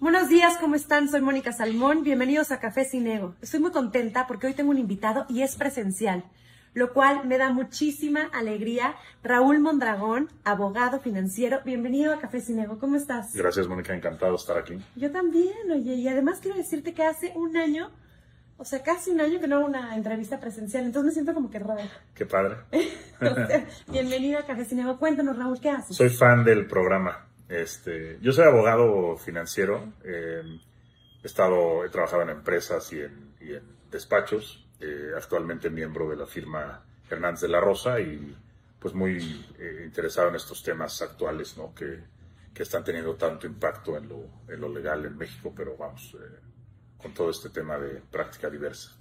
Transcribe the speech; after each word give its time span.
Buenos 0.00 0.28
días, 0.28 0.56
¿cómo 0.58 0.76
están? 0.76 1.08
Soy 1.08 1.20
Mónica 1.20 1.50
Salmón. 1.52 2.04
Bienvenidos 2.04 2.52
a 2.52 2.60
Café 2.60 2.84
Sin 2.84 3.08
Ego. 3.08 3.34
Estoy 3.42 3.58
muy 3.58 3.72
contenta 3.72 4.28
porque 4.28 4.46
hoy 4.46 4.54
tengo 4.54 4.70
un 4.70 4.78
invitado 4.78 5.26
y 5.28 5.42
es 5.42 5.56
presencial, 5.56 6.22
lo 6.72 6.92
cual 6.92 7.26
me 7.26 7.36
da 7.36 7.50
muchísima 7.50 8.30
alegría. 8.32 8.94
Raúl 9.24 9.58
Mondragón, 9.58 10.28
abogado 10.44 11.00
financiero. 11.00 11.62
Bienvenido 11.64 12.14
a 12.14 12.20
Café 12.20 12.40
Sin 12.40 12.60
Ego. 12.60 12.78
¿Cómo 12.78 12.94
estás? 12.94 13.34
Gracias, 13.34 13.66
Mónica. 13.66 13.92
Encantado 13.92 14.30
de 14.30 14.36
estar 14.36 14.56
aquí. 14.56 14.78
Yo 14.94 15.10
también, 15.10 15.68
oye. 15.68 15.94
Y 15.94 16.06
además 16.06 16.38
quiero 16.40 16.56
decirte 16.56 16.94
que 16.94 17.02
hace 17.02 17.32
un 17.34 17.56
año, 17.56 17.90
o 18.56 18.64
sea, 18.64 18.84
casi 18.84 19.10
un 19.10 19.20
año 19.20 19.40
que 19.40 19.48
no 19.48 19.56
hago 19.56 19.66
una 19.66 19.96
entrevista 19.96 20.38
presencial, 20.38 20.84
entonces 20.84 21.06
me 21.08 21.12
siento 21.14 21.34
como 21.34 21.50
que 21.50 21.58
raro. 21.58 21.82
Qué 22.14 22.24
padre. 22.24 22.54
O 23.20 23.34
sea, 23.34 23.66
bienvenido 23.88 24.38
a 24.38 24.46
Café 24.46 24.64
Sin 24.64 24.78
Ego. 24.78 24.96
Cuéntanos, 24.96 25.36
Raúl, 25.36 25.58
¿qué 25.60 25.70
haces? 25.70 25.96
Soy 25.96 26.08
fan 26.08 26.44
del 26.44 26.68
programa. 26.68 27.27
Este, 27.48 28.18
yo 28.20 28.32
soy 28.32 28.44
abogado 28.44 29.16
financiero. 29.16 29.92
eh, 30.04 30.42
he 31.22 31.26
estado, 31.26 31.84
he 31.84 31.88
trabajado 31.88 32.22
en 32.22 32.30
empresas 32.30 32.92
y 32.92 33.00
en, 33.00 33.34
y 33.40 33.54
en 33.54 33.62
despachos. 33.90 34.64
eh, 34.80 35.10
actualmente 35.16 35.70
miembro 35.70 36.08
de 36.08 36.16
la 36.16 36.26
firma 36.26 36.82
Hernández 37.10 37.40
de 37.40 37.48
la 37.48 37.60
Rosa 37.60 38.00
y 38.00 38.36
pues 38.78 38.94
muy 38.94 39.44
eh, 39.58 39.82
interesado 39.84 40.28
en 40.28 40.36
estos 40.36 40.62
temas 40.62 41.02
actuales, 41.02 41.56
¿no? 41.56 41.74
Que, 41.74 42.00
que 42.54 42.62
están 42.62 42.84
teniendo 42.84 43.14
tanto 43.16 43.46
impacto 43.46 43.96
en 43.96 44.08
lo, 44.08 44.20
en 44.48 44.60
lo 44.60 44.68
legal 44.68 45.04
en 45.04 45.16
México, 45.16 45.52
pero 45.56 45.76
vamos, 45.76 46.14
eh, 46.14 46.38
con 46.96 47.12
todo 47.12 47.30
este 47.30 47.50
tema 47.50 47.76
de 47.78 48.00
práctica 48.10 48.48
diversa. 48.48 48.92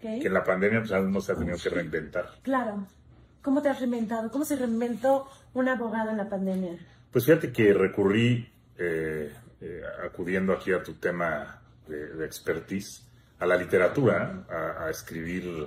Que 0.00 0.26
en 0.26 0.32
la 0.32 0.44
pandemia 0.44 0.80
pues 0.80 0.92
uno 0.92 1.20
se 1.20 1.32
ha 1.32 1.36
tenido 1.36 1.58
que 1.58 1.68
reinventar. 1.70 2.30
Claro. 2.42 2.86
¿Cómo 3.42 3.60
te 3.62 3.68
has 3.68 3.80
reinventado? 3.80 4.30
¿Cómo 4.30 4.44
se 4.44 4.56
reinventó 4.56 5.28
un 5.54 5.68
abogado 5.68 6.10
en 6.10 6.16
la 6.18 6.28
pandemia? 6.28 6.78
Pues 7.10 7.24
fíjate 7.24 7.50
que 7.52 7.72
recurrí, 7.72 8.50
eh, 8.76 9.32
eh, 9.60 9.82
acudiendo 10.04 10.52
aquí 10.52 10.72
a 10.72 10.82
tu 10.82 10.94
tema 10.94 11.60
de, 11.86 12.14
de 12.14 12.26
expertise, 12.26 13.04
a 13.38 13.46
la 13.46 13.56
literatura, 13.56 14.44
a, 14.48 14.84
a 14.84 14.90
escribir, 14.90 15.66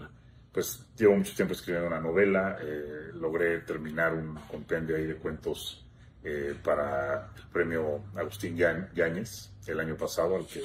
pues 0.52 0.86
llevo 0.98 1.16
mucho 1.16 1.33
tiempo 1.36 1.53
escribiendo 1.53 1.88
una 1.88 2.00
novela, 2.00 2.58
eh, 2.61 3.11
logré 3.16 3.59
terminar 3.59 4.14
un 4.14 4.36
compendio 4.50 4.95
ahí 4.95 5.06
de 5.06 5.16
cuentos 5.16 5.86
eh, 6.23 6.56
para 6.64 7.31
el 7.36 7.44
premio 7.52 8.03
Agustín 8.16 8.55
Yáñez 8.55 9.52
el 9.67 9.80
año 9.80 9.95
pasado, 9.95 10.36
al 10.36 10.45
que, 10.45 10.61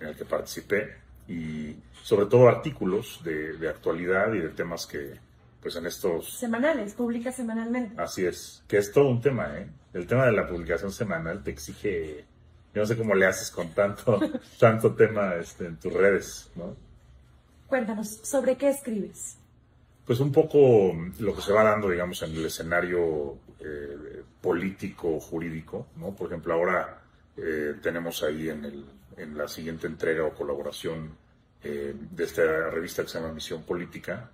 en 0.00 0.08
el 0.08 0.16
que 0.16 0.24
participé, 0.24 0.96
y 1.28 1.76
sobre 2.02 2.26
todo 2.26 2.48
artículos 2.48 3.20
de, 3.22 3.52
de 3.58 3.68
actualidad 3.68 4.32
y 4.32 4.40
de 4.40 4.48
temas 4.48 4.86
que, 4.86 5.14
pues 5.62 5.76
en 5.76 5.86
estos 5.86 6.38
Semanales, 6.38 6.94
publica 6.94 7.30
semanalmente. 7.30 7.94
Así 8.00 8.24
es, 8.24 8.64
que 8.66 8.78
es 8.78 8.90
todo 8.90 9.08
un 9.08 9.20
tema, 9.20 9.56
¿eh? 9.58 9.68
El 9.92 10.06
tema 10.06 10.26
de 10.26 10.32
la 10.32 10.46
publicación 10.46 10.92
semanal 10.92 11.42
te 11.42 11.50
exige, 11.50 12.24
yo 12.74 12.82
no 12.82 12.86
sé 12.86 12.96
cómo 12.96 13.14
le 13.14 13.26
haces 13.26 13.50
con 13.50 13.70
tanto, 13.70 14.20
tanto 14.58 14.94
tema 14.94 15.34
este, 15.34 15.66
en 15.66 15.76
tus 15.76 15.92
redes, 15.92 16.50
¿no? 16.54 16.76
Cuéntanos, 17.66 18.20
¿sobre 18.22 18.56
qué 18.56 18.68
escribes? 18.68 19.36
Pues 20.04 20.20
un 20.20 20.32
poco 20.32 20.92
lo 21.18 21.34
que 21.34 21.42
se 21.42 21.52
va 21.52 21.64
dando, 21.64 21.88
digamos, 21.88 22.22
en 22.22 22.32
el 22.32 22.46
escenario 22.46 23.36
eh, 23.60 24.22
político, 24.40 25.20
jurídico, 25.20 25.86
¿no? 25.96 26.14
Por 26.14 26.28
ejemplo, 26.28 26.54
ahora 26.54 27.02
eh, 27.36 27.74
tenemos 27.82 28.22
ahí 28.22 28.48
en, 28.48 28.64
el, 28.64 28.84
en 29.16 29.36
la 29.36 29.46
siguiente 29.46 29.86
entrega 29.86 30.24
o 30.24 30.34
colaboración 30.34 31.16
eh, 31.62 31.94
de 31.94 32.24
esta 32.24 32.70
revista 32.70 33.02
que 33.02 33.08
se 33.08 33.20
llama 33.20 33.32
Misión 33.32 33.62
Política, 33.62 34.30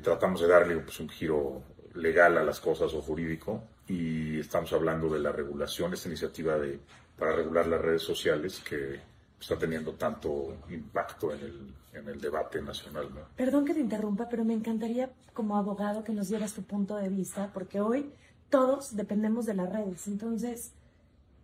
tratamos 0.00 0.40
de 0.40 0.46
darle 0.46 0.76
pues, 0.76 1.00
un 1.00 1.08
giro 1.08 1.60
legal 1.94 2.38
a 2.38 2.44
las 2.44 2.60
cosas 2.60 2.92
o 2.94 3.02
jurídico 3.02 3.62
y 3.88 4.40
estamos 4.40 4.72
hablando 4.72 5.08
de 5.08 5.20
la 5.20 5.32
regulación, 5.32 5.92
esta 5.92 6.08
iniciativa 6.08 6.58
de, 6.58 6.80
para 7.18 7.32
regular 7.32 7.66
las 7.66 7.80
redes 7.80 8.02
sociales 8.02 8.62
que 8.66 9.00
está 9.40 9.58
teniendo 9.58 9.92
tanto 9.94 10.56
impacto 10.70 11.32
en 11.32 11.40
el, 11.40 11.74
en 11.92 12.08
el 12.08 12.20
debate 12.20 12.62
nacional, 12.62 13.08
¿no? 13.12 13.20
Perdón 13.36 13.64
que 13.64 13.74
te 13.74 13.80
interrumpa, 13.80 14.28
pero 14.28 14.44
me 14.44 14.54
encantaría 14.54 15.10
como 15.34 15.56
abogado 15.56 16.04
que 16.04 16.12
nos 16.12 16.28
dieras 16.28 16.54
tu 16.54 16.62
punto 16.62 16.96
de 16.96 17.08
vista, 17.08 17.50
porque 17.52 17.80
hoy 17.80 18.12
todos 18.50 18.96
dependemos 18.96 19.46
de 19.46 19.54
las 19.54 19.72
redes. 19.72 20.06
Entonces, 20.06 20.72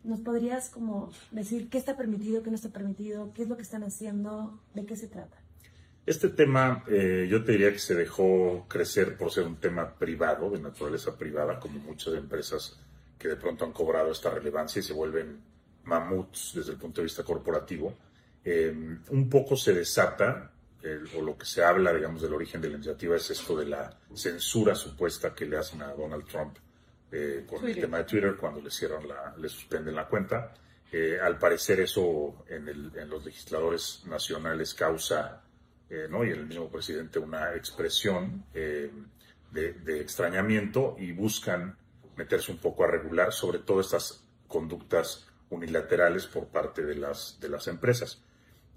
¿nos 0.05 0.21
podrías 0.21 0.71
como 0.71 1.11
decir 1.33 1.69
qué 1.69 1.79
está 1.79 1.97
permitido, 1.97 2.43
qué 2.43 2.51
no 2.51 2.57
está 2.57 2.69
permitido, 2.69 3.33
qué 3.35 3.43
es 3.43 3.49
lo 3.49 3.57
que 3.57 3.63
están 3.63 3.83
haciendo, 3.83 4.59
de 4.75 4.87
qué 4.87 4.97
se 4.97 5.09
trata? 5.09 5.37
Este 6.09 6.29
tema 6.31 6.85
eh, 6.89 7.27
yo 7.31 7.45
te 7.45 7.53
diría 7.53 7.71
que 7.73 7.79
se 7.79 7.95
dejó 7.95 8.67
crecer 8.69 9.17
por 9.17 9.31
ser 9.31 9.45
un 9.45 9.57
tema 9.57 9.93
privado, 9.95 10.51
de 10.51 10.59
naturaleza 10.59 11.17
privada, 11.17 11.61
como 11.61 11.79
muchas 11.81 12.15
empresas 12.15 12.79
que 13.19 13.29
de 13.29 13.37
pronto 13.37 13.65
han 13.67 13.73
cobrado 13.73 14.11
esta 14.11 14.31
relevancia 14.31 14.81
y 14.81 14.83
se 14.83 14.95
vuelven 14.95 15.39
mamuts 15.85 16.53
desde 16.55 16.73
el 16.73 16.79
punto 16.79 17.01
de 17.01 17.05
vista 17.05 17.23
corporativo. 17.25 17.95
Eh, 18.45 18.73
un 19.11 19.29
poco 19.29 19.55
se 19.57 19.75
desata, 19.75 20.51
o 21.17 21.21
lo 21.23 21.37
que 21.37 21.45
se 21.45 21.63
habla, 21.63 21.93
digamos, 21.93 22.23
del 22.23 22.33
origen 22.33 22.61
de 22.63 22.69
la 22.71 22.77
iniciativa 22.77 23.17
es 23.17 23.29
esto 23.31 23.55
de 23.57 23.67
la 23.67 23.99
censura 24.15 24.75
supuesta 24.75 25.35
que 25.35 25.45
le 25.45 25.59
hacen 25.59 25.83
a 25.83 25.93
Donald 25.93 26.25
Trump 26.27 26.57
eh, 27.13 27.45
con 27.47 27.59
Twitter. 27.61 27.77
el 27.77 27.83
tema 27.83 27.99
de 27.99 28.05
Twitter 28.05 28.37
cuando 28.37 28.63
le 28.63 28.71
cierran 28.71 29.07
la, 29.07 29.35
le 29.37 29.49
suspenden 29.49 29.95
la 29.95 30.07
cuenta. 30.09 30.55
Al 31.23 31.39
parecer 31.39 31.81
eso 31.81 32.45
en, 32.49 32.67
el- 32.67 32.93
en 32.97 33.11
los 33.11 33.23
legisladores 33.23 34.05
nacionales 34.07 34.73
causa 34.73 35.43
eh, 35.91 36.07
¿no? 36.11 36.25
y 36.25 36.31
el 36.31 36.47
mismo 36.47 36.69
presidente 36.69 37.19
una 37.19 37.55
expresión 37.55 38.45
eh, 38.55 38.91
de, 39.51 39.73
de 39.73 40.01
extrañamiento 40.01 40.97
y 40.99 41.13
buscan 41.13 41.77
meterse 42.17 42.53
un 42.53 42.59
poco 42.59 42.85
a 42.85 42.89
regular 42.89 43.33
sobre 43.33 43.61
todo 43.61 43.81
estas 43.81 44.25
conductas 44.49 45.27
unilaterales 45.51 46.27
por 46.27 46.47
parte 46.49 46.85
de 46.85 46.95
las, 46.95 47.39
de 47.41 47.49
las 47.49 47.69
empresas. 47.69 48.23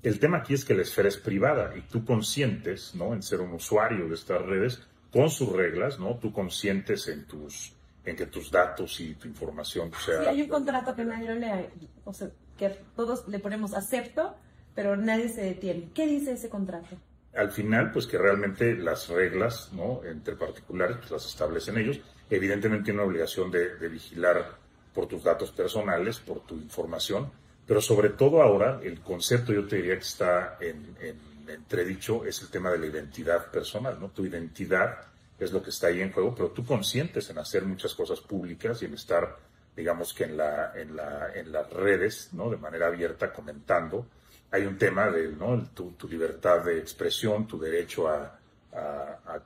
El 0.03 0.19
tema 0.19 0.37
aquí 0.37 0.53
es 0.53 0.65
que 0.65 0.73
la 0.73 0.81
esfera 0.81 1.09
es 1.09 1.17
privada 1.17 1.75
y 1.75 1.81
tú 1.81 2.03
consientes 2.05 2.95
¿no? 2.95 3.13
en 3.13 3.21
ser 3.21 3.41
un 3.41 3.53
usuario 3.53 4.07
de 4.07 4.15
estas 4.15 4.41
redes 4.41 4.81
con 5.11 5.29
sus 5.29 5.51
reglas, 5.51 5.99
¿no? 5.99 6.17
tú 6.17 6.31
consientes 6.31 7.07
en, 7.07 7.25
tus, 7.25 7.73
en 8.05 8.15
que 8.15 8.25
tus 8.25 8.49
datos 8.49 8.99
y 8.99 9.13
tu 9.15 9.27
información 9.27 9.91
sea... 10.03 10.23
Sí, 10.23 10.29
hay 10.29 10.41
un 10.43 10.47
contrato 10.47 10.95
que 10.95 11.03
nadie 11.03 11.27
lo 11.27 11.35
lee, 11.35 11.67
o 12.05 12.13
sea, 12.13 12.29
que 12.57 12.69
todos 12.95 13.27
le 13.27 13.39
ponemos 13.39 13.73
acepto, 13.73 14.35
pero 14.75 14.95
nadie 14.95 15.29
se 15.29 15.41
detiene. 15.41 15.89
¿Qué 15.93 16.07
dice 16.07 16.33
ese 16.33 16.49
contrato? 16.49 16.97
al 17.35 17.51
final, 17.51 17.91
pues 17.91 18.07
que 18.07 18.17
realmente 18.17 18.75
las 18.75 19.07
reglas, 19.07 19.71
¿no? 19.73 20.01
Entre 20.03 20.35
particulares, 20.35 20.97
pues 20.97 21.11
las 21.11 21.25
establecen 21.25 21.77
ellos. 21.77 22.01
Evidentemente 22.29 22.91
una 22.91 23.03
obligación 23.03 23.51
de, 23.51 23.75
de 23.77 23.87
vigilar 23.87 24.57
por 24.93 25.07
tus 25.07 25.23
datos 25.23 25.51
personales, 25.51 26.19
por 26.19 26.45
tu 26.45 26.55
información, 26.55 27.31
pero 27.65 27.79
sobre 27.81 28.09
todo 28.09 28.41
ahora 28.41 28.81
el 28.83 29.01
concepto, 29.01 29.53
yo 29.53 29.65
te 29.65 29.77
diría 29.77 29.95
que 29.95 30.01
está 30.01 30.57
en, 30.59 30.95
en 30.99 31.49
entredicho, 31.49 32.25
es 32.25 32.41
el 32.41 32.49
tema 32.49 32.69
de 32.71 32.79
la 32.79 32.87
identidad 32.87 33.49
personal, 33.49 33.97
¿no? 33.99 34.09
Tu 34.09 34.25
identidad 34.25 34.97
es 35.39 35.51
lo 35.51 35.63
que 35.63 35.69
está 35.69 35.87
ahí 35.87 36.01
en 36.01 36.11
juego, 36.11 36.35
pero 36.35 36.49
tú 36.51 36.65
consientes 36.65 37.29
en 37.29 37.37
hacer 37.37 37.63
muchas 37.63 37.95
cosas 37.95 38.19
públicas 38.19 38.81
y 38.81 38.85
en 38.85 38.93
estar, 38.93 39.37
digamos 39.75 40.13
que 40.13 40.25
en, 40.25 40.37
la, 40.37 40.73
en, 40.75 40.95
la, 40.95 41.31
en 41.33 41.51
las 41.51 41.69
redes, 41.71 42.29
¿no? 42.33 42.49
De 42.49 42.57
manera 42.57 42.87
abierta, 42.87 43.31
comentando 43.31 44.05
hay 44.51 44.65
un 44.65 44.77
tema 44.77 45.09
de 45.09 45.29
¿no? 45.29 45.63
Tu, 45.73 45.91
tu 45.93 46.07
libertad 46.07 46.63
de 46.63 46.77
expresión, 46.79 47.47
tu 47.47 47.57
derecho 47.59 48.07
a, 48.09 48.37
a- 48.73 49.41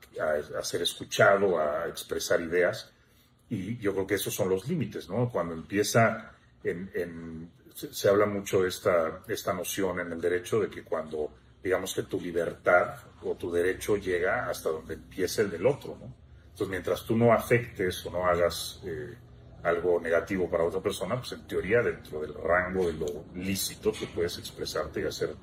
a- 0.60 0.64
ser 0.64 0.82
escuchado, 0.82 1.60
a 1.60 1.88
expresar 1.88 2.42
ideas. 2.42 2.92
Y 3.50 3.78
yo 3.78 3.94
creo 3.94 4.08
que 4.08 4.16
esos 4.16 4.34
son 4.34 4.50
los 4.50 4.68
límites, 4.68 5.08
¿no? 5.08 5.30
Cuando 5.30 5.54
empieza, 5.54 6.32
en, 6.64 7.50
se 7.76 8.10
habla 8.10 8.26
mucho 8.26 8.62
de 8.64 8.70
esta, 8.70 9.22
esta 9.28 9.54
noción 9.54 10.00
en 10.00 10.12
el 10.12 10.20
derecho 10.22 10.60
de 10.60 10.70
que 10.70 10.84
cuando, 10.84 11.32
digamos 11.64 11.94
que 11.94 12.04
tu 12.04 12.20
libertad 12.20 12.96
o 13.22 13.36
tu 13.36 13.52
derecho 13.52 13.98
llega 13.98 14.50
hasta 14.50 14.70
donde 14.70 14.96
empieza 14.96 15.42
el 15.44 15.52
del 15.52 15.66
otro, 15.68 15.98
¿no? 16.00 16.14
Entonces, 16.46 16.70
mientras 16.70 17.04
tú 17.06 17.18
no 17.18 17.34
afectes 17.34 18.06
o 18.06 18.12
no 18.12 18.26
hagas 18.26 18.80
eh, 18.86 19.14
algo 19.66 20.00
negativo 20.00 20.50
para 20.50 20.64
otra 20.64 20.80
persona, 20.80 21.18
pues 21.18 21.32
en 21.34 21.48
teoría 21.48 21.82
dentro 21.82 22.22
del 22.22 22.34
rango 22.36 22.88
de 22.88 22.94
lo 22.94 23.26
lícito 23.34 23.92
tú 23.92 24.06
puedes 24.14 24.38
expresarte 24.38 25.02
y 25.02 25.06
hacer 25.06 25.36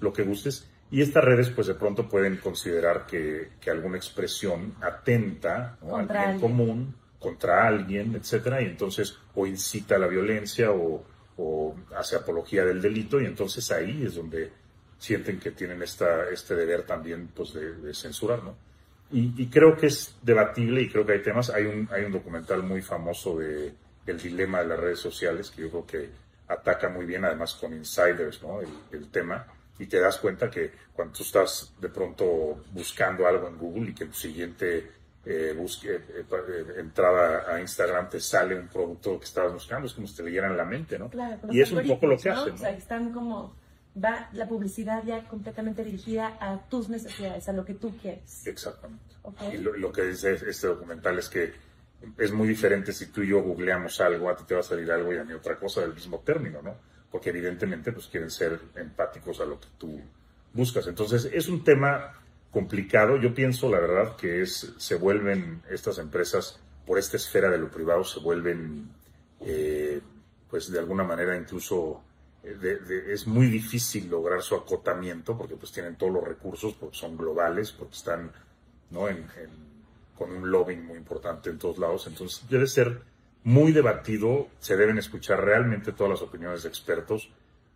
lo 0.00 0.12
que 0.12 0.22
gustes. 0.22 0.68
Y 0.90 1.00
estas 1.00 1.24
redes 1.24 1.50
pues 1.50 1.66
de 1.66 1.74
pronto 1.74 2.08
pueden 2.08 2.36
considerar 2.36 3.06
que, 3.06 3.52
que 3.60 3.70
alguna 3.70 3.96
expresión 3.96 4.74
atenta 4.82 5.78
¿no? 5.82 5.96
al 5.96 6.06
bien 6.06 6.18
alguien. 6.18 6.40
común, 6.40 6.94
contra 7.18 7.66
alguien, 7.66 8.14
etcétera, 8.14 8.60
y 8.60 8.66
entonces 8.66 9.16
o 9.34 9.46
incita 9.46 9.96
a 9.96 9.98
la 9.98 10.08
violencia 10.08 10.72
o, 10.72 11.04
o 11.36 11.74
hace 11.96 12.16
apología 12.16 12.64
del 12.64 12.82
delito, 12.82 13.20
y 13.20 13.26
entonces 13.26 13.70
ahí 13.70 14.04
es 14.04 14.14
donde 14.14 14.52
sienten 14.98 15.38
que 15.38 15.52
tienen 15.52 15.82
esta, 15.82 16.28
este 16.28 16.54
deber 16.54 16.82
también 16.82 17.28
pues 17.34 17.54
de, 17.54 17.76
de 17.76 17.94
censurar, 17.94 18.42
¿no? 18.42 18.54
Y, 19.12 19.42
y 19.42 19.46
creo 19.48 19.76
que 19.76 19.86
es 19.86 20.16
debatible 20.22 20.82
y 20.82 20.88
creo 20.88 21.04
que 21.04 21.12
hay 21.12 21.22
temas. 21.22 21.50
Hay 21.50 21.66
un, 21.66 21.88
hay 21.90 22.04
un 22.04 22.12
documental 22.12 22.62
muy 22.62 22.82
famoso 22.82 23.38
de 23.38 23.72
el 24.06 24.18
dilema 24.18 24.60
de 24.60 24.68
las 24.68 24.80
redes 24.80 24.98
sociales 24.98 25.50
que 25.50 25.62
yo 25.62 25.70
creo 25.70 25.86
que 25.86 26.10
ataca 26.48 26.88
muy 26.88 27.06
bien, 27.06 27.24
además 27.24 27.54
con 27.54 27.72
insiders, 27.72 28.42
¿no? 28.42 28.60
El, 28.60 28.68
el 28.92 29.08
tema. 29.10 29.46
Y 29.78 29.86
te 29.86 30.00
das 30.00 30.18
cuenta 30.18 30.50
que 30.50 30.70
cuando 30.92 31.14
tú 31.14 31.22
estás 31.22 31.72
de 31.80 31.88
pronto 31.88 32.64
buscando 32.72 33.26
algo 33.26 33.48
en 33.48 33.56
Google 33.56 33.90
y 33.90 33.94
que 33.94 34.06
tu 34.06 34.14
siguiente 34.14 34.90
eh, 35.24 35.54
busque, 35.56 35.96
eh, 35.96 36.02
eh, 36.30 36.74
entrada 36.78 37.44
a 37.54 37.60
Instagram, 37.60 38.08
te 38.08 38.20
sale 38.20 38.58
un 38.58 38.68
producto 38.68 39.18
que 39.18 39.26
estabas 39.26 39.52
buscando, 39.52 39.86
es 39.86 39.92
como 39.92 40.06
si 40.06 40.16
te 40.16 40.22
leyeran 40.22 40.56
la 40.56 40.64
mente, 40.64 40.98
¿no? 40.98 41.10
y 41.50 41.60
es 41.60 41.70
un 41.72 41.86
poco 41.86 42.06
lo 42.06 42.18
que 42.18 42.30
hacen. 42.30 42.48
¿no? 42.48 42.54
O 42.54 42.58
sea, 42.58 42.70
están 42.70 43.12
como, 43.12 43.54
va 43.96 44.28
la 44.32 44.48
publicidad 44.48 45.02
ya 45.04 45.26
completamente 45.28 45.84
dirigida 45.84 46.36
a 46.40 46.68
tus 46.68 46.88
necesidades, 46.88 47.48
a 47.48 47.52
lo 47.52 47.64
que 47.64 47.74
tú 47.74 47.96
quieres. 48.00 48.46
Exactamente. 48.46 49.04
Y 49.52 49.58
lo, 49.58 49.92
que 49.92 50.02
dice 50.02 50.32
este 50.32 50.66
documental 50.66 51.18
es 51.18 51.28
que 51.28 51.52
es 52.16 52.32
muy 52.32 52.48
diferente 52.48 52.92
si 52.92 53.06
tú 53.06 53.22
y 53.22 53.28
yo 53.28 53.42
googleamos 53.42 54.00
algo, 54.00 54.30
a 54.30 54.36
ti 54.36 54.44
te 54.46 54.54
va 54.54 54.60
a 54.60 54.64
salir 54.64 54.90
algo 54.90 55.12
y 55.12 55.18
a 55.18 55.24
mí 55.24 55.32
otra 55.32 55.58
cosa 55.58 55.82
del 55.82 55.94
mismo 55.94 56.20
término, 56.20 56.62
¿no? 56.62 56.76
Porque 57.10 57.30
evidentemente 57.30 57.92
pues 57.92 58.06
quieren 58.06 58.30
ser 58.30 58.58
empáticos 58.76 59.40
a 59.40 59.44
lo 59.44 59.60
que 59.60 59.68
tú 59.76 60.00
buscas. 60.52 60.86
Entonces 60.86 61.28
es 61.32 61.48
un 61.48 61.64
tema 61.64 62.14
complicado. 62.50 63.16
Yo 63.16 63.34
pienso, 63.34 63.70
la 63.70 63.80
verdad, 63.80 64.16
que 64.16 64.42
es, 64.42 64.74
se 64.76 64.94
vuelven 64.96 65.62
estas 65.70 65.98
empresas, 65.98 66.58
por 66.86 66.98
esta 66.98 67.16
esfera 67.16 67.50
de 67.50 67.58
lo 67.58 67.70
privado, 67.70 68.04
se 68.04 68.20
vuelven, 68.20 68.88
eh, 69.40 70.00
pues 70.48 70.70
de 70.70 70.78
alguna 70.78 71.04
manera 71.04 71.36
incluso, 71.36 72.02
eh, 72.42 73.04
es 73.08 73.26
muy 73.26 73.46
difícil 73.46 74.08
lograr 74.08 74.42
su 74.42 74.54
acotamiento 74.54 75.36
porque 75.36 75.56
pues 75.56 75.72
tienen 75.72 75.96
todos 75.96 76.12
los 76.12 76.24
recursos, 76.24 76.74
porque 76.74 76.96
son 76.96 77.16
globales, 77.16 77.72
porque 77.72 77.94
están 77.94 78.32
¿no? 78.90 79.06
con 80.16 80.32
un 80.32 80.50
lobbying 80.50 80.84
muy 80.84 80.98
importante 80.98 81.50
en 81.50 81.58
todos 81.58 81.78
lados. 81.78 82.06
Entonces 82.06 82.42
debe 82.48 82.66
ser 82.66 83.02
muy 83.44 83.72
debatido, 83.72 84.48
se 84.58 84.76
deben 84.76 84.98
escuchar 84.98 85.44
realmente 85.44 85.92
todas 85.92 86.10
las 86.10 86.22
opiniones 86.22 86.62
de 86.62 86.68
expertos 86.68 87.30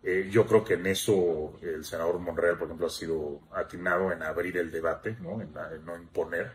eh, 0.07 0.29
yo 0.31 0.45
creo 0.45 0.63
que 0.63 0.75
en 0.75 0.85
eso 0.85 1.57
el 1.63 1.83
senador 1.83 2.19
Monreal, 2.19 2.59
por 2.59 2.67
ejemplo, 2.67 2.85
ha 2.85 2.91
sido 2.91 3.41
atinado 3.51 4.11
en 4.11 4.21
abrir 4.21 4.55
el 4.57 4.69
debate, 4.69 5.17
¿no? 5.19 5.41
En, 5.41 5.51
no 5.83 5.97
imponer, 5.97 6.51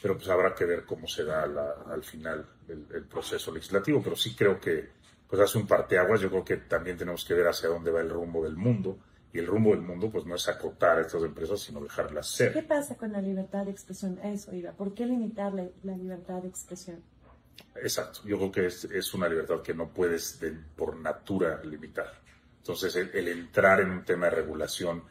pero 0.00 0.16
pues 0.16 0.26
habrá 0.30 0.54
que 0.54 0.64
ver 0.64 0.86
cómo 0.86 1.06
se 1.06 1.22
da 1.24 1.42
al 1.42 2.02
final 2.02 2.46
el, 2.66 3.04
proceso 3.04 3.52
legislativo, 3.52 4.02
pero 4.02 4.16
sí 4.16 4.34
creo 4.34 4.58
que 4.58 4.88
pues 5.28 5.42
hace 5.42 5.58
un 5.58 5.66
parteaguas, 5.66 6.20
yo 6.20 6.30
creo 6.30 6.44
que 6.44 6.56
también 6.56 6.96
tenemos 6.96 7.24
que 7.24 7.34
ver 7.34 7.48
hacia 7.48 7.68
dónde 7.68 7.90
va 7.90 8.00
el 8.00 8.10
rumbo 8.10 8.44
del 8.44 8.56
mundo, 8.56 8.98
y 9.32 9.38
el 9.38 9.46
rumbo 9.46 9.70
del 9.70 9.82
mundo 9.82 10.10
pues 10.10 10.24
no 10.24 10.34
es 10.34 10.48
acotar 10.48 10.98
a 10.98 11.00
estas 11.02 11.22
empresas, 11.22 11.60
sino 11.60 11.80
dejarlas 11.80 12.28
ser. 12.28 12.52
¿Qué 12.52 12.62
pasa 12.62 12.96
con 12.96 13.12
la 13.12 13.20
libertad 13.20 13.66
de 13.66 13.72
expresión? 13.72 14.18
Eso 14.22 14.54
iba, 14.54 14.72
¿por 14.72 14.94
qué 14.94 15.04
limitar 15.06 15.52
la, 15.52 15.96
libertad 15.96 16.42
de 16.42 16.48
expresión? 16.48 17.02
Exacto, 17.76 18.20
yo 18.24 18.38
creo 18.38 18.52
que 18.52 18.66
es, 18.66 18.84
es 18.84 19.12
una 19.14 19.28
libertad 19.28 19.62
que 19.62 19.74
no 19.74 19.88
puedes 19.88 20.40
por 20.76 20.96
natura 20.96 21.62
limitar. 21.62 22.12
Entonces, 22.68 22.96
el, 22.96 23.28
entrar 23.28 23.80
en 23.80 23.90
un 23.90 24.04
tema 24.04 24.26
de 24.26 24.32
regulación, 24.32 25.02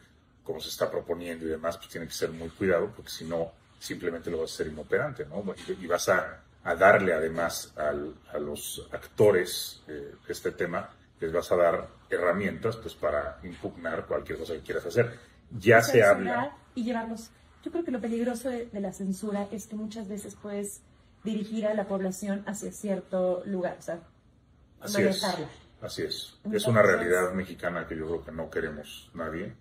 como 0.44 0.60
se 0.60 0.68
está 0.68 0.88
proponiendo 0.88 1.44
y 1.44 1.48
demás, 1.48 1.76
pues 1.76 1.88
tiene 1.88 2.06
que 2.06 2.12
ser 2.12 2.30
muy 2.30 2.50
cuidado, 2.50 2.92
porque 2.94 3.10
si 3.10 3.24
no, 3.24 3.50
simplemente 3.80 4.30
lo 4.30 4.38
vas 4.38 4.52
a 4.52 4.54
hacer 4.54 4.68
inoperante, 4.68 5.26
¿no? 5.26 5.44
Y, 5.68 5.86
vas 5.88 6.08
a, 6.08 6.40
darle 6.74 7.12
además 7.12 7.74
a 7.76 8.38
los 8.38 8.88
actores 8.92 9.82
eh, 9.88 10.14
este 10.28 10.52
tema, 10.52 10.90
les 11.20 11.32
vas 11.32 11.50
a 11.52 11.56
dar 11.56 11.88
herramientas 12.10 12.76
pues 12.76 12.94
para 12.94 13.38
impugnar 13.42 14.06
cualquier 14.06 14.38
cosa 14.38 14.54
que 14.54 14.60
quieras 14.60 14.86
hacer. 14.86 15.18
Ya 15.50 15.82
se 15.82 16.02
habla. 16.02 16.56
Y 16.74 16.84
llevarlos. 16.84 17.30
Yo 17.62 17.72
creo 17.72 17.84
que 17.84 17.90
lo 17.90 18.00
peligroso 18.00 18.50
de, 18.50 18.68
la 18.72 18.92
censura 18.92 19.48
es 19.50 19.66
que 19.66 19.76
muchas 19.76 20.08
veces 20.08 20.36
puedes 20.40 20.80
dirigir 21.24 21.66
a 21.66 21.74
la 21.74 21.88
población 21.88 22.44
hacia 22.46 22.72
cierto 22.72 23.42
lugar, 23.44 23.76
o 23.78 23.82
sea, 23.82 24.00
Así 24.80 25.02
manejarla. 25.02 25.48
Así 25.80 26.02
es. 26.02 26.38
es 26.52 26.66
una 26.66 26.82
realidad 26.82 27.32
mexicana 27.32 27.86
que 27.86 27.96
yo 27.96 28.06
creo 28.06 28.24
que 28.24 28.32
no 28.32 28.50
queremos 28.50 29.10
nadie. 29.14 29.54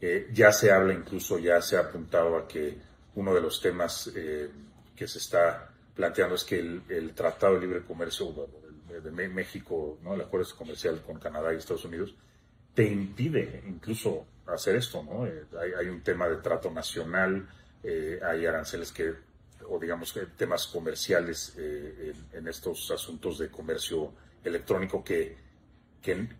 Eh, 0.00 0.28
ya 0.32 0.52
se 0.52 0.70
habla, 0.70 0.92
incluso 0.92 1.38
ya 1.38 1.60
se 1.62 1.76
ha 1.76 1.80
apuntado 1.80 2.36
a 2.36 2.46
que 2.46 2.78
uno 3.14 3.34
de 3.34 3.40
los 3.40 3.60
temas 3.60 4.10
eh, 4.14 4.50
que 4.94 5.08
se 5.08 5.18
está 5.18 5.70
planteando 5.96 6.36
es 6.36 6.44
que 6.44 6.58
el, 6.58 7.12
Tratado 7.14 7.54
de 7.54 7.60
Libre 7.62 7.82
Comercio 7.82 8.32
de, 9.02 9.28
México, 9.28 9.98
¿no? 10.02 10.14
el 10.14 10.20
acuerdo 10.20 10.46
comercial 10.56 11.02
con 11.04 11.18
Canadá 11.18 11.52
y 11.52 11.56
Estados 11.56 11.84
Unidos, 11.84 12.14
te 12.74 12.84
impide 12.84 13.64
incluso 13.66 14.26
hacer 14.46 14.76
esto. 14.76 15.02
¿no? 15.02 15.26
Eh, 15.26 15.44
hay, 15.80 15.88
un 15.88 16.02
tema 16.02 16.28
de 16.28 16.36
trato 16.36 16.70
nacional, 16.70 17.48
hay 17.82 18.46
aranceles 18.46 18.92
que, 18.92 19.12
o 19.68 19.78
digamos, 19.78 20.14
temas 20.36 20.66
comerciales 20.68 21.56
en, 21.56 22.14
en 22.32 22.48
estos 22.48 22.90
asuntos 22.90 23.38
de 23.38 23.48
comercio 23.50 24.12
electrónico 24.44 25.02
que 25.02 25.46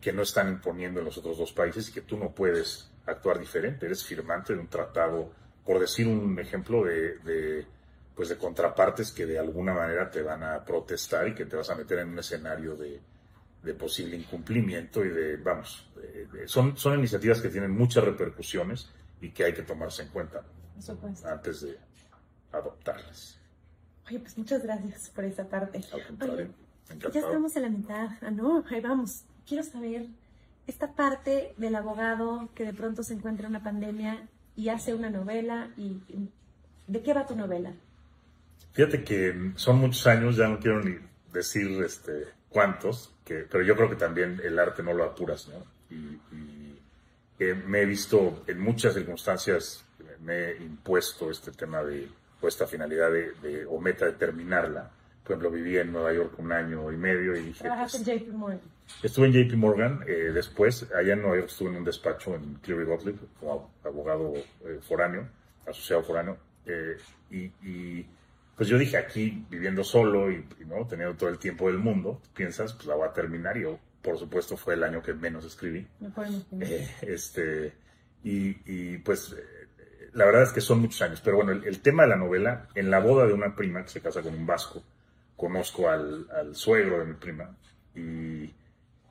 que, 0.01 0.13
no 0.13 0.23
están 0.23 0.49
imponiendo 0.49 1.01
en 1.01 1.07
los 1.07 1.19
otros 1.19 1.39
dos 1.39 1.53
países 1.53 1.89
y 1.89 1.93
que 1.93 2.03
tú 2.03 2.17
no 2.17 2.31
puedes 2.33 2.89
actuar 3.05 3.39
diferente. 3.39 3.87
Eres 3.87 4.05
firmante 4.05 4.55
de 4.55 4.61
un 4.61 4.69
tratado, 4.69 5.33
por 5.65 5.81
decir 5.81 6.07
un 6.07 6.39
ejemplo 6.39 6.85
de, 6.85 7.67
pues 8.17 8.31
de 8.31 8.37
contrapartes 8.37 9.13
que 9.13 9.27
de 9.27 9.39
alguna 9.39 9.75
manera 9.75 10.11
te 10.11 10.23
van 10.23 10.43
a 10.43 10.65
protestar 10.65 11.29
y 11.29 11.35
que 11.35 11.45
te 11.45 11.55
vas 11.55 11.71
a 11.71 11.77
meter 11.77 11.99
en 12.01 12.09
un 12.09 12.19
escenario 12.19 12.75
de, 12.75 13.01
posible 13.75 14.17
incumplimiento 14.17 15.05
y 15.05 15.11
de, 15.11 15.37
vamos, 15.37 15.91
son, 16.47 16.77
son 16.77 16.99
iniciativas 16.99 17.41
que 17.41 17.49
tienen 17.49 17.73
muchas 17.73 18.05
repercusiones 18.05 18.89
y 19.21 19.31
que 19.31 19.45
hay 19.45 19.53
que 19.53 19.63
tomarse 19.63 20.03
en 20.03 20.09
cuenta 20.09 20.43
antes 21.25 21.61
de 21.63 21.77
adoptarlas. 22.53 23.39
Oye, 24.09 24.21
pues 24.21 24.39
muchas 24.39 24.63
gracias 24.63 25.11
por 25.11 25.25
esa 25.25 25.49
parte. 25.49 25.81
ya 25.81 27.21
estamos 27.21 27.57
en 27.57 27.63
la 27.63 27.71
mitad. 27.71 28.09
Ah, 28.23 28.31
no, 28.31 28.65
ahí 28.71 28.81
vamos 28.81 29.25
quiero 29.47 29.63
saber 29.63 30.07
esta 30.67 30.93
parte 30.93 31.55
del 31.57 31.77
abogado 31.77 32.51
que 32.55 32.65
de 32.65 32.75
pronto 32.75 33.03
se 33.03 33.15
encuentra 33.15 33.47
en 33.47 33.55
una 33.55 33.63
pandemia 33.63 34.29
y 34.57 34.69
hace 34.69 34.93
una 34.95 35.11
novela 35.11 35.71
y 35.77 36.01
¿de 36.87 37.03
qué 37.03 37.15
va 37.15 37.27
tu 37.27 37.37
novela? 37.37 37.73
Fíjate 38.73 39.05
que 39.05 39.53
son 39.57 39.79
muchos 39.79 40.07
años, 40.07 40.37
ya 40.37 40.49
no 40.49 40.59
quiero 40.59 40.83
ni 40.83 40.97
decir 41.33 41.83
este, 41.83 42.25
cuántos, 42.49 43.13
que, 43.25 43.47
pero 43.51 43.65
yo 43.65 43.75
creo 43.75 43.89
que 43.89 43.97
también 43.97 44.41
el 44.45 44.59
arte 44.59 44.83
no 44.83 44.93
lo 44.93 45.05
apuras, 45.05 45.49
¿no? 45.49 45.65
Y, 45.95 46.21
me 47.39 47.83
he 47.83 47.85
visto 47.85 48.45
en 48.47 48.59
muchas 48.59 48.95
circunstancias, 48.95 49.85
me 50.21 50.53
he 50.53 50.57
impuesto 50.57 51.31
este 51.31 51.53
tema 51.53 51.83
de, 51.83 52.09
o 52.41 52.49
esta 52.49 52.67
finalidad 52.67 53.11
de, 53.11 53.67
o 53.69 53.79
meta 53.79 54.07
de 54.07 54.13
terminarla. 54.13 54.91
Por 55.23 55.33
ejemplo, 55.33 55.51
viví 55.51 55.77
en 55.77 55.93
Nueva 55.93 56.15
York 56.15 56.33
un 56.39 56.51
año 56.53 56.91
y 56.91 56.97
medio 56.97 57.37
y 57.37 57.43
dije... 57.43 57.65
Trabajaste 57.65 57.99
pues, 57.99 58.09
en 58.09 58.19
JP 58.21 58.33
Morgan. 58.33 58.61
Estuve 59.03 59.27
en 59.27 59.33
JP 59.33 59.57
Morgan, 59.57 60.05
eh, 60.07 60.31
después, 60.33 60.87
allá 60.95 61.13
en 61.13 61.21
Nueva 61.21 61.37
York 61.37 61.49
estuve 61.51 61.71
en 61.71 61.77
un 61.77 61.85
despacho 61.85 62.35
en 62.35 62.55
Cleary 62.63 62.85
Gottlieb 62.85 63.17
como 63.39 63.71
abogado 63.85 64.33
eh, 64.35 64.81
foráneo, 64.81 65.29
asociado 65.67 66.03
foráneo, 66.03 66.39
eh, 66.65 66.97
y, 67.31 68.07
pues 68.57 68.69
yo 68.69 68.79
dije 68.79 68.97
aquí, 68.97 69.45
viviendo 69.51 69.85
solo 69.85 70.31
y, 70.31 70.47
¿no? 70.67 70.87
teniendo 70.87 71.15
todo 71.15 71.29
el 71.29 71.39
tiempo 71.39 71.67
del 71.67 71.79
mundo, 71.79 72.23
piensas, 72.35 72.73
pues 72.73 72.87
la 72.87 72.95
voy 72.95 73.07
a 73.07 73.13
terminar 73.13 73.57
y 73.59 73.63
yo, 73.63 73.79
por 74.01 74.19
supuesto, 74.19 74.57
fue 74.57 74.75
el 74.75 74.85
año 74.85 75.03
que 75.03 75.13
menos 75.13 75.45
escribí. 75.45 75.87
este, 77.03 77.75
y, 78.23 78.97
pues 78.99 79.37
la 80.15 80.25
verdad 80.25 80.45
es 80.45 80.53
que 80.53 80.63
son 80.63 80.81
muchos 80.81 81.03
años, 81.03 81.21
pero 81.23 81.37
bueno, 81.37 81.53
el, 81.53 81.81
tema 81.81 82.05
de 82.05 82.09
la 82.09 82.17
novela, 82.17 82.69
en 82.75 82.91
la 82.91 83.01
boda 83.01 83.27
de 83.27 83.35
una 83.35 83.55
prima 83.55 83.83
que 83.83 83.91
se 83.91 84.01
casa 84.01 84.23
con 84.23 84.35
un 84.35 84.47
vasco, 84.47 84.83
conozco 85.37 85.91
al, 85.91 86.27
al 86.31 86.57
suegro 86.57 87.01
de 87.01 87.05
mi 87.05 87.15
prima 87.15 87.55
y 87.95 88.51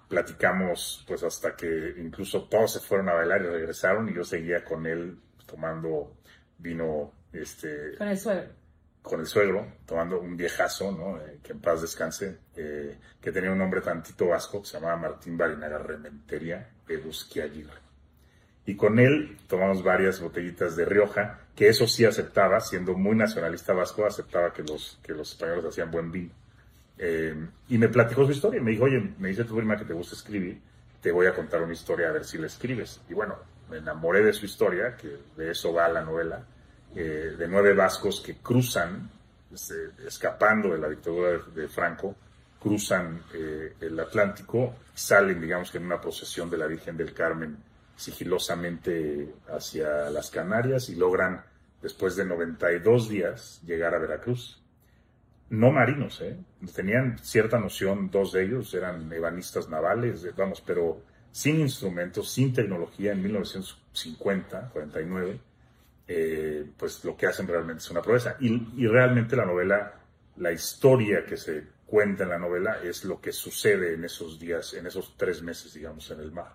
platicamos 0.08 1.04
pues 1.08 1.24
hasta 1.24 1.56
que 1.56 1.96
incluso 1.98 2.46
todos 2.46 2.74
se 2.74 2.80
fueron 2.80 3.10
a 3.10 3.14
bailar 3.14 3.42
y 3.42 3.48
regresaron 3.48 4.10
y 4.10 4.14
yo 4.16 4.24
seguía 4.24 4.64
con 4.64 4.86
él 4.86 5.20
tomando 5.46 6.16
vino 6.58 7.12
este 7.34 7.96
con 7.98 8.08
el 8.08 8.18
suegro 8.18 8.65
con 9.06 9.20
el 9.22 9.26
suegro 9.26 9.66
tomando 9.86 10.20
un 10.20 10.36
viejazo 10.36 10.92
no 10.92 11.18
eh, 11.18 11.40
que 11.44 11.54
en 11.54 11.62
paz 11.62 11.82
descanse 11.82 12.40
eh, 12.56 12.98
que 13.22 13.32
tenía 13.32 13.52
un 13.52 13.58
nombre 13.58 13.82
tantito 13.82 14.28
vasco 14.28 14.62
que 14.62 14.68
se 14.68 14.80
llamaba 14.80 14.98
Martín 14.98 15.38
Barinaga 15.38 15.78
Rementería 15.78 16.70
Aguirre 16.90 17.86
y 18.66 18.76
con 18.76 19.00
él 19.00 19.38
tomamos 19.48 19.84
varias 19.84 20.20
botellitas 20.20 20.76
de 20.76 20.86
Rioja 20.86 21.40
que 21.56 21.70
eso 21.70 21.88
sí 21.88 22.04
aceptaba 22.04 22.60
siendo 22.60 22.94
muy 22.96 23.16
nacionalista 23.16 23.74
vasco 23.74 24.06
aceptaba 24.06 24.52
que 24.52 24.64
los 24.64 25.00
que 25.04 25.14
los 25.14 25.32
españoles 25.32 25.66
hacían 25.66 25.92
buen 25.92 26.12
vino 26.12 26.32
eh, 26.98 27.36
y 27.70 27.78
me 27.78 27.90
platicó 27.90 28.26
su 28.26 28.32
historia. 28.32 28.62
Me 28.62 28.72
dijo, 28.72 28.86
oye, 28.86 29.14
me 29.20 29.30
dice 29.30 29.44
tu 29.44 29.56
prima 29.56 29.78
que 29.78 29.86
te 29.86 29.94
gusta 29.94 30.16
escribir, 30.16 30.60
te 31.02 31.12
voy 31.12 31.28
a 31.28 31.34
contar 31.34 31.62
una 31.62 31.74
historia 31.74 32.10
a 32.10 32.12
ver 32.12 32.26
si 32.26 32.38
la 32.38 32.48
escribes. 32.48 33.02
Y 33.10 33.14
bueno, 33.14 33.38
me 33.70 33.78
enamoré 33.78 34.24
de 34.24 34.34
su 34.34 34.46
historia, 34.46 34.96
que 34.96 35.18
de 35.36 35.52
eso 35.52 35.74
va 35.74 35.90
la 35.90 36.02
novela, 36.02 36.46
eh, 36.96 37.36
de 37.38 37.48
nueve 37.48 37.74
vascos 37.74 38.22
que 38.22 38.38
cruzan, 38.38 39.10
este, 39.54 39.92
escapando 40.08 40.70
de 40.70 40.80
la 40.80 40.90
dictadura 40.90 41.40
de, 41.54 41.68
Franco, 41.68 42.16
cruzan 42.60 43.24
eh, 43.34 43.76
el 43.82 44.00
Atlántico, 44.00 44.76
salen, 44.94 45.40
digamos 45.40 45.72
que 45.72 45.78
en 45.78 45.86
una 45.86 46.02
procesión 46.02 46.50
de 46.50 46.58
la 46.58 46.68
Virgen 46.68 46.98
del 46.98 47.14
Carmen 47.14 47.58
sigilosamente 47.96 49.36
hacia 49.50 50.10
las 50.10 50.30
Canarias 50.30 50.90
y 50.90 50.96
logran, 50.96 51.44
después 51.82 52.16
de 52.16 52.26
92 52.26 53.10
días, 53.10 53.62
llegar 53.66 53.94
a 53.94 54.00
Veracruz 54.00 54.62
no 55.50 55.72
marinos, 55.72 56.22
¿eh? 56.22 56.38
tenían 56.74 57.20
cierta 57.20 57.60
noción, 57.60 58.10
dos 58.10 58.32
de 58.32 58.44
ellos 58.44 58.74
eran 58.74 59.12
ebanistas 59.12 59.70
navales, 59.70 60.26
vamos, 60.36 60.62
pero 60.66 61.02
sin 61.32 61.60
instrumentos, 61.60 62.32
sin 62.32 62.54
tecnología 62.54 63.12
en 63.12 63.22
1950, 63.22 64.70
49, 64.74 65.40
eh, 66.08 66.66
pues 66.78 67.04
lo 67.04 67.16
que 67.18 67.28
hacen 67.28 67.48
realmente 67.48 67.82
es 67.84 67.90
una 67.90 68.02
proeza. 68.02 68.36
Y, 68.40 68.54
y, 68.76 68.88
realmente 68.88 69.36
la 69.36 69.46
novela, 69.46 69.94
la 70.38 70.52
historia 70.52 71.26
que 71.26 71.38
se 71.38 71.68
cuenta 71.86 72.24
en 72.24 72.30
la 72.30 72.40
novela 72.40 72.80
es 72.84 73.06
lo 73.06 73.20
que 73.20 73.32
sucede 73.32 73.94
en 73.94 74.04
esos 74.04 74.40
días, 74.40 74.74
en 74.74 74.86
esos 74.86 75.16
tres 75.18 75.42
meses, 75.42 75.74
digamos, 75.74 76.10
en 76.12 76.20
el 76.20 76.32
mar. 76.32 76.54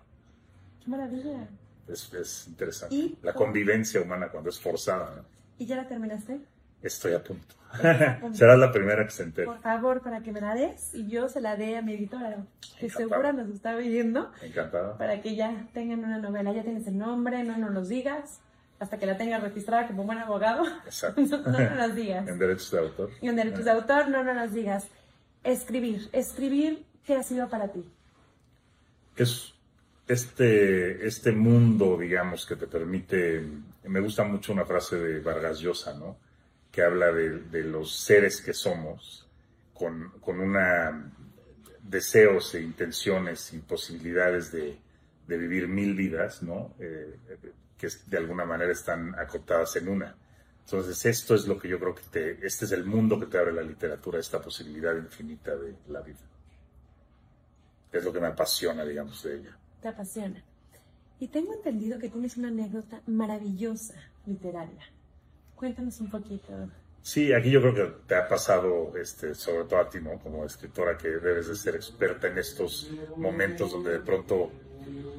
¡Qué 0.83 0.89
maravilla! 0.89 1.47
Es, 1.87 2.13
es 2.13 2.47
interesante. 2.47 3.17
la 3.21 3.33
convivencia 3.33 4.01
humana 4.01 4.29
cuando 4.29 4.49
es 4.49 4.59
forzada. 4.59 5.23
¿Y 5.57 5.65
ya 5.65 5.75
la 5.75 5.87
terminaste? 5.87 6.39
Estoy 6.81 7.13
a 7.13 7.23
punto. 7.23 7.55
Serás 8.33 8.57
la 8.57 8.71
primera 8.71 9.05
que 9.05 9.11
se 9.11 9.23
entere. 9.23 9.47
Por 9.47 9.61
favor, 9.61 10.01
para 10.01 10.21
que 10.21 10.31
me 10.31 10.41
la 10.41 10.55
des 10.55 10.93
y 10.93 11.07
yo 11.07 11.29
se 11.29 11.41
la 11.41 11.55
dé 11.55 11.77
a 11.77 11.81
mi 11.81 11.93
editora, 11.93 12.45
que 12.79 12.89
segura 12.89 13.33
nos 13.33 13.49
está 13.49 13.75
viendo. 13.75 14.31
Encantado. 14.41 14.97
Para 14.97 15.21
que 15.21 15.35
ya 15.35 15.67
tengan 15.73 16.03
una 16.03 16.19
novela. 16.19 16.51
Ya 16.53 16.63
tienes 16.63 16.87
el 16.87 16.97
nombre, 16.97 17.43
no 17.43 17.57
nos 17.57 17.71
los 17.71 17.89
digas. 17.89 18.41
Hasta 18.81 18.97
que 18.97 19.05
la 19.05 19.15
tenga 19.15 19.39
registrada 19.39 19.87
como 19.87 20.03
buen 20.03 20.17
abogado. 20.17 20.65
Exacto. 20.85 21.21
no, 21.45 21.51
no 21.51 21.75
nos 21.75 21.95
digas. 21.95 22.27
en 22.27 22.37
derechos 22.37 22.71
de 22.71 22.79
autor. 22.79 23.11
Y 23.21 23.29
en 23.29 23.35
derechos 23.35 23.65
de 23.65 23.71
autor, 23.71 24.09
no 24.09 24.23
nos 24.23 24.35
las 24.35 24.53
digas. 24.53 24.87
Escribir. 25.43 26.09
Escribir, 26.11 26.85
¿qué 27.05 27.15
ha 27.15 27.23
sido 27.23 27.47
para 27.49 27.69
ti? 27.69 27.89
Es 29.15 29.53
este, 30.07 31.07
este 31.07 31.31
mundo, 31.31 31.97
digamos, 31.97 32.45
que 32.45 32.55
te 32.55 32.67
permite. 32.67 33.45
Me 33.83 33.99
gusta 34.01 34.23
mucho 34.23 34.51
una 34.51 34.65
frase 34.65 34.97
de 34.97 35.19
Vargas 35.21 35.59
Llosa, 35.59 35.93
¿no? 35.93 36.17
que 36.71 36.81
habla 36.81 37.11
de, 37.11 37.63
los 37.63 37.93
seres 37.93 38.41
que 38.41 38.53
somos, 38.53 39.27
con, 39.73 40.09
con 40.21 40.39
una 40.39 41.11
deseos 41.83 42.55
e 42.55 42.61
intenciones 42.61 43.53
y 43.53 43.59
posibilidades 43.59 44.51
de, 44.51 44.77
vivir 45.27 45.67
mil 45.67 45.95
vidas, 45.95 46.43
¿no? 46.43 46.73
Eh, 46.79 47.17
que 47.81 47.89
de 48.05 48.17
alguna 48.17 48.45
manera 48.45 48.71
están 48.71 49.15
acotadas 49.17 49.75
en 49.77 49.87
una. 49.89 50.15
Entonces, 50.65 51.03
esto 51.03 51.33
es 51.33 51.47
lo 51.47 51.57
que 51.57 51.67
yo 51.67 51.79
creo 51.79 51.95
que 51.95 52.03
te, 52.11 52.45
este 52.45 52.65
es 52.65 52.71
el 52.73 52.85
mundo 52.85 53.19
que 53.19 53.25
te 53.25 53.39
abre 53.39 53.51
la 53.51 53.63
literatura, 53.63 54.19
esta 54.19 54.39
posibilidad 54.39 54.95
infinita 54.95 55.55
de 55.55 55.73
la 55.87 56.01
vida. 56.01 56.19
Es 57.91 58.03
lo 58.05 58.13
que 58.13 58.19
me 58.19 58.27
apasiona, 58.27 58.85
digamos, 58.85 59.23
de 59.23 59.37
ella. 59.37 59.57
Te 59.81 59.87
apasiona. 59.87 60.43
Y 61.19 61.27
tengo 61.29 61.53
entendido 61.53 61.97
que 61.97 62.09
tienes 62.09 62.37
una 62.37 62.49
anécdota 62.49 63.01
maravillosa 63.07 63.95
literaria. 64.27 64.85
Cuéntanos 65.55 65.99
un 66.01 66.11
poquito. 66.11 66.69
Sí, 67.01 67.33
aquí 67.33 67.49
yo 67.49 67.61
creo 67.61 67.73
que 67.73 67.93
te 68.07 68.15
ha 68.15 68.27
pasado, 68.27 68.95
este, 68.95 69.33
sobre 69.33 69.65
todo 69.65 69.79
a 69.79 69.89
ti, 69.89 69.99
¿no? 69.99 70.19
Como 70.19 70.45
escritora, 70.45 70.95
que 70.97 71.07
debes 71.09 71.47
de 71.47 71.55
ser 71.55 71.75
experta 71.75 72.27
en 72.27 72.37
estos 72.37 72.91
momentos 73.17 73.71
donde 73.71 73.93
de 73.93 73.99
pronto 73.99 74.51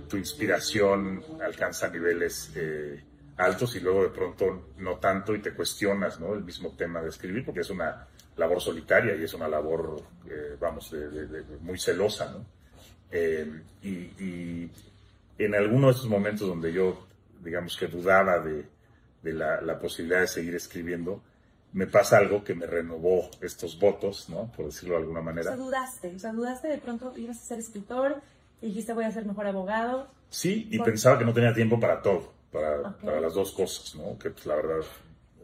tu 0.08 0.16
inspiración 0.16 1.22
alcanza 1.44 1.88
niveles 1.88 2.52
eh, 2.54 3.02
altos 3.36 3.74
y 3.76 3.80
luego 3.80 4.02
de 4.02 4.10
pronto 4.10 4.70
no 4.78 4.96
tanto 4.96 5.34
y 5.34 5.40
te 5.40 5.54
cuestionas, 5.54 6.20
¿no? 6.20 6.34
El 6.34 6.44
mismo 6.44 6.70
tema 6.76 7.00
de 7.00 7.08
escribir, 7.08 7.44
porque 7.44 7.60
es 7.60 7.70
una 7.70 8.06
labor 8.36 8.60
solitaria 8.60 9.14
y 9.16 9.24
es 9.24 9.34
una 9.34 9.48
labor, 9.48 10.02
eh, 10.28 10.56
vamos, 10.60 10.94
muy 11.60 11.78
celosa, 11.78 12.30
¿no? 12.30 12.44
Eh, 13.10 13.62
y, 13.82 14.70
en 15.38 15.54
alguno 15.54 15.88
de 15.88 15.94
esos 15.94 16.06
momentos 16.06 16.46
donde 16.46 16.72
yo, 16.72 17.06
digamos 17.42 17.76
que 17.76 17.88
dudaba 17.88 18.38
de 18.38 18.64
de 19.22 19.32
la, 19.32 19.78
posibilidad 19.78 20.20
de 20.20 20.28
seguir 20.28 20.54
escribiendo, 20.54 21.22
me 21.72 21.86
pasa 21.86 22.18
algo 22.18 22.44
que 22.44 22.54
me 22.54 22.66
renovó 22.66 23.30
estos 23.40 23.78
votos, 23.78 24.28
¿no? 24.28 24.50
Por 24.52 24.66
decirlo 24.66 24.96
de 24.96 25.02
alguna 25.02 25.22
manera. 25.22 25.52
O 25.52 25.54
sea, 25.54 25.64
dudaste, 25.64 26.14
o 26.14 26.18
sea, 26.18 26.32
dudaste 26.32 26.68
de 26.68 26.78
pronto 26.78 27.14
ibas 27.16 27.38
a 27.38 27.42
ser 27.42 27.58
escritor, 27.58 28.20
y 28.62 28.66
dijiste 28.66 28.94
voy 28.94 29.04
a 29.04 29.10
ser 29.10 29.26
mejor 29.26 29.46
abogado. 29.46 30.08
Sí, 30.30 30.68
y 30.70 30.78
pensaba 30.78 31.18
que 31.18 31.24
no 31.26 31.34
tenía 31.34 31.52
tiempo 31.52 31.78
para 31.78 32.00
todo, 32.00 32.32
para, 32.50 32.96
para 32.96 33.20
las 33.20 33.34
dos 33.34 33.52
cosas, 33.52 33.94
¿no? 33.96 34.16
Que 34.18 34.30
pues 34.30 34.46
la 34.46 34.56
verdad... 34.56 34.78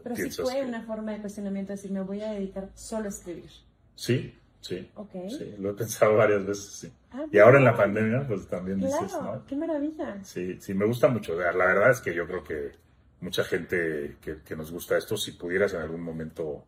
Pero 0.01 0.15
sí 0.15 0.31
fue 0.31 0.65
una 0.65 0.81
forma 0.83 1.11
de 1.11 1.19
cuestionamiento, 1.19 1.73
decir, 1.73 1.91
me 1.91 2.01
voy 2.01 2.21
a 2.21 2.31
dedicar 2.31 2.69
solo 2.73 3.05
a 3.05 3.09
escribir. 3.09 3.51
Sí, 3.93 4.33
sí. 4.61 4.89
Sí, 5.27 5.55
lo 5.59 5.71
he 5.71 5.73
pensado 5.73 6.15
varias 6.15 6.45
veces, 6.45 6.65
sí. 6.65 6.93
Ah, 7.11 7.25
y 7.29 7.37
ahora 7.37 7.57
en 7.57 7.65
la 7.65 7.75
pandemia, 7.75 8.25
pues 8.25 8.47
también 8.47 8.79
claro, 8.79 9.03
dices, 9.03 9.21
¿no? 9.21 9.45
qué 9.45 9.55
maravilla. 9.57 10.23
Sí, 10.23 10.57
sí, 10.61 10.73
me 10.73 10.85
gusta 10.85 11.09
mucho. 11.09 11.35
La 11.35 11.51
verdad 11.51 11.91
es 11.91 11.99
que 11.99 12.15
yo 12.15 12.25
creo 12.25 12.43
que 12.43 12.71
mucha 13.19 13.43
gente 13.43 14.17
que, 14.21 14.55
nos 14.55 14.71
gusta 14.71 14.97
esto, 14.97 15.17
si 15.17 15.33
pudieras 15.33 15.73
en 15.73 15.81
algún 15.81 16.01
momento 16.01 16.63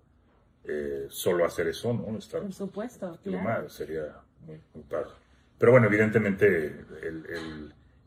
eh, 0.66 1.08
solo 1.10 1.46
hacer 1.46 1.68
eso, 1.68 1.94
¿no? 1.94 2.18
Estar 2.18 2.42
Por 2.42 2.54
supuesto, 2.54 3.18
claro. 3.24 3.70
sería 3.70 4.18
muy, 4.46 4.60
muy 4.74 4.84
padre. 4.84 5.12
Pero 5.62 5.74
bueno, 5.74 5.86
evidentemente 5.86 6.76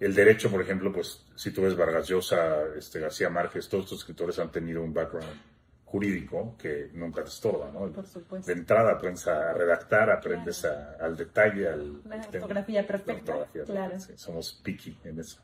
el, 0.00 0.12
derecho, 0.12 0.50
por 0.50 0.60
ejemplo, 0.60 0.92
pues 0.92 1.24
si 1.36 1.52
tú 1.52 1.62
ves 1.62 1.76
Vargas 1.76 2.08
Llosa, 2.08 2.64
este, 2.76 2.98
García 2.98 3.30
Márquez, 3.30 3.68
todos 3.68 3.84
estos 3.84 4.00
escritores 4.00 4.40
han 4.40 4.50
tenido 4.50 4.82
un 4.82 4.92
background 4.92 5.40
jurídico 5.84 6.56
que 6.58 6.90
nunca 6.94 7.22
te 7.22 7.28
estorba, 7.28 7.70
¿no? 7.70 7.92
Por 7.92 8.08
supuesto. 8.08 8.48
De 8.48 8.58
entrada 8.58 8.94
aprendes 8.94 9.28
a 9.28 9.52
redactar, 9.52 10.10
aprendes 10.10 10.64
al 10.64 11.16
detalle, 11.16 11.68
al... 11.68 12.02
La 12.08 12.16
ortografía 12.16 12.84
perfecta, 12.84 13.46
claro. 13.64 14.00
somos 14.16 14.60
picky 14.64 14.98
en 15.04 15.20
eso. 15.20 15.40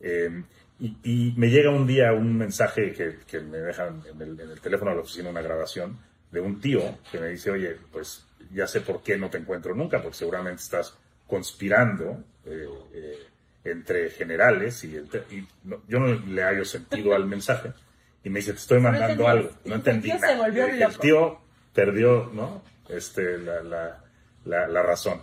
Eh, 0.00 0.42
y, 0.80 1.34
me 1.36 1.50
llega 1.50 1.70
un 1.70 1.86
día 1.86 2.12
un 2.14 2.36
mensaje 2.36 2.92
que, 2.92 3.40
me 3.42 3.58
dejan 3.58 4.02
en 4.10 4.20
el, 4.40 4.60
teléfono 4.60 4.90
de 4.90 4.96
la 4.96 5.02
oficina, 5.02 5.30
una 5.30 5.40
grabación 5.40 6.00
de 6.32 6.40
un 6.40 6.60
tío 6.60 6.98
que 7.12 7.20
me 7.20 7.28
dice, 7.28 7.52
oye, 7.52 7.76
pues 7.92 8.26
ya 8.52 8.66
sé 8.66 8.80
por 8.80 9.04
qué 9.04 9.16
no 9.16 9.30
te 9.30 9.38
encuentro 9.38 9.72
nunca, 9.72 10.02
porque 10.02 10.18
seguramente 10.18 10.60
estás 10.60 10.98
conspirando 11.26 12.24
eh, 12.44 12.68
eh, 12.92 13.18
entre 13.64 14.10
generales 14.10 14.84
y, 14.84 14.92
yo 15.88 15.98
no 15.98 16.06
le 16.06 16.42
hallo 16.42 16.64
sentido 16.64 17.14
al 17.14 17.26
mensaje. 17.26 17.72
Y 18.22 18.30
me 18.30 18.38
dice, 18.38 18.52
te 18.52 18.58
estoy 18.58 18.80
mandando 18.80 19.28
algo. 19.28 19.50
No 19.64 19.74
entendí 19.74 20.10
el 20.10 20.18
tío 20.18 20.26
nada. 20.26 20.86
el 20.86 20.98
tío 20.98 21.40
perdió 21.74 22.30
¿no? 22.32 22.62
este, 22.88 23.38
la, 23.38 24.02
la, 24.44 24.82
razón. 24.82 25.20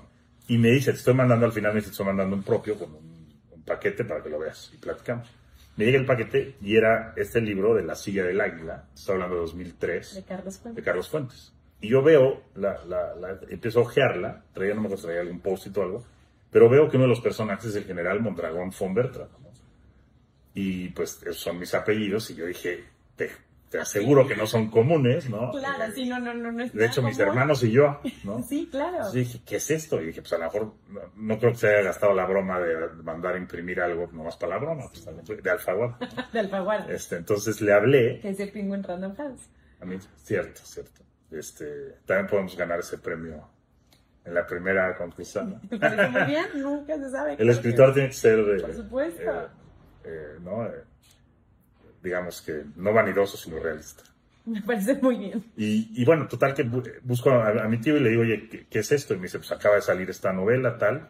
Y 0.48 0.58
me 0.58 0.70
dice, 0.70 0.92
te 0.92 0.98
estoy 0.98 1.14
mandando 1.14 1.46
al 1.46 1.52
final, 1.52 1.74
me 1.74 1.80
dice, 1.80 1.90
te 1.90 1.94
estoy 1.94 2.06
mandando 2.06 2.36
un 2.36 2.44
propio 2.44 2.78
con 2.78 2.94
un, 2.94 3.40
un 3.52 3.64
paquete 3.64 4.06
para 4.06 4.22
que 4.22 4.30
lo 4.30 4.40
veas 4.40 4.72
y 4.74 4.78
platicamos 4.78 5.28
me 5.76 5.86
llega 5.86 5.98
el 5.98 6.06
paquete 6.06 6.56
y 6.62 6.76
era 6.76 7.14
este 7.16 7.42
libro 7.42 7.74
de 7.74 7.84
La 7.84 7.96
silla 7.96 8.24
del 8.24 8.42
águila, 8.42 8.86
estoy 8.94 9.16
hablando 9.16 9.36
de 9.36 9.42
2003. 9.42 10.16
De 10.16 10.24
Carlos 10.24 10.58
Fuentes. 10.60 10.76
De 10.76 10.84
Carlos 10.84 11.10
Fuentes. 11.10 11.54
Y 11.82 11.90
yo 11.90 12.04
veo, 12.04 12.44
la, 12.56 12.86
la, 12.86 13.40
empiezo 13.50 13.80
a 13.80 13.84
ojearla, 13.84 14.44
traía, 14.54 14.76
no 14.76 14.82
me 14.82 14.88
acuerdo, 14.88 15.06
traía 15.06 15.22
algún 15.22 15.40
post 15.40 15.76
o 15.76 15.82
algo, 15.82 16.04
pero 16.52 16.70
veo 16.70 16.88
que 16.90 16.98
uno 16.98 17.06
de 17.06 17.10
los 17.10 17.22
personajes 17.22 17.66
es 17.66 17.76
el 17.76 17.86
general 17.86 18.22
Mondragón 18.22 18.72
von 18.78 18.94
Bertrand. 18.94 19.32
Y 20.54 20.90
pues 20.90 21.22
esos 21.24 21.38
son 21.38 21.60
mis 21.60 21.74
apellidos 21.74 22.30
y 22.30 22.36
yo 22.36 22.46
dije, 22.46 22.84
te, 23.16 23.32
te 23.70 23.80
aseguro 23.80 24.28
que 24.28 24.36
no 24.36 24.46
son 24.46 24.70
comunes, 24.70 25.30
¿no? 25.30 25.52
Claro, 25.52 25.92
sí, 25.96 26.06
no, 26.06 26.20
no, 26.20 26.34
no. 26.34 26.52
no 26.52 26.68
de 26.68 26.86
hecho, 26.86 27.02
mis 27.02 27.18
hermanos 27.18 27.64
y 27.64 27.72
yo, 27.72 28.02
¿no? 28.26 28.44
sí, 28.50 28.68
claro. 28.70 28.98
Entonces 28.98 29.28
dije, 29.28 29.42
¿qué 29.46 29.56
es 29.56 29.72
esto? 29.72 30.02
Y 30.02 30.08
dije, 30.08 30.22
pues 30.22 30.34
a 30.34 30.38
lo 30.40 30.44
mejor 30.44 30.74
no, 31.16 31.40
creo 31.40 31.52
que 31.54 31.58
se 31.58 31.70
haya 31.70 31.84
gastado 31.84 32.14
la 32.14 32.26
broma 32.26 32.60
de 32.60 32.76
mandar 33.02 33.36
a 33.36 33.38
imprimir 33.38 33.80
algo 33.80 34.10
nomás 34.12 34.36
para 34.36 34.56
la 34.56 34.60
broma, 34.60 34.84
pues, 35.26 35.42
de 35.42 35.50
Alfaguara. 35.50 35.98
de 36.34 36.40
Alfaguara. 36.40 36.86
Este, 36.94 37.16
entonces 37.16 37.62
le 37.62 37.72
hablé. 37.72 38.20
Que 38.20 38.32
es 38.32 38.40
el 38.42 38.52
Penguin 38.52 38.84
Random 38.84 39.16
House. 39.16 39.50
A 39.80 39.86
mí, 39.86 39.98
cierto, 40.18 40.62
cierto. 40.66 41.02
Este, 41.32 41.96
también 42.06 42.28
podemos 42.28 42.58
ganar 42.58 42.80
ese 42.80 42.98
premio 42.98 43.48
en 44.24 44.34
la 44.34 44.46
primera 44.46 44.96
concurso, 44.96 45.44
¿no? 45.44 45.60
muy 45.72 46.26
bien, 46.26 46.46
nunca 46.56 46.98
se 46.98 47.10
sabe. 47.10 47.36
El 47.40 47.50
escritor 47.50 47.94
tiene 47.94 48.10
que 48.10 48.16
ser 48.16 48.46
de... 48.46 48.62
Por 48.62 48.76
supuesto. 48.76 49.32
Eh, 49.32 49.48
eh, 50.04 50.38
¿no? 50.42 50.66
Eh, 50.66 50.84
digamos 52.04 52.42
que 52.42 52.64
no 52.76 52.94
vanidoso, 52.94 53.38
sino 53.38 53.60
realista. 53.60 54.04
Me 54.46 54.62
parece 54.62 54.96
muy 54.96 55.18
bien. 55.18 55.44
Y, 55.56 56.04
bueno, 56.04 56.28
total 56.28 56.54
que 56.54 56.64
busco 56.64 57.30
a, 57.30 57.68
mi 57.68 57.80
tío 57.80 57.96
y 57.98 58.00
le 58.00 58.10
digo, 58.10 58.24
oye, 58.24 58.68
¿qué, 58.70 58.80
es 58.80 58.92
esto? 58.92 59.14
Y 59.14 59.18
me 59.18 59.24
dice, 59.24 59.38
pues 59.38 59.52
acaba 59.52 59.76
de 59.76 59.82
salir 59.82 60.10
esta 60.10 60.34
novela, 60.34 60.78
tal. 60.78 61.10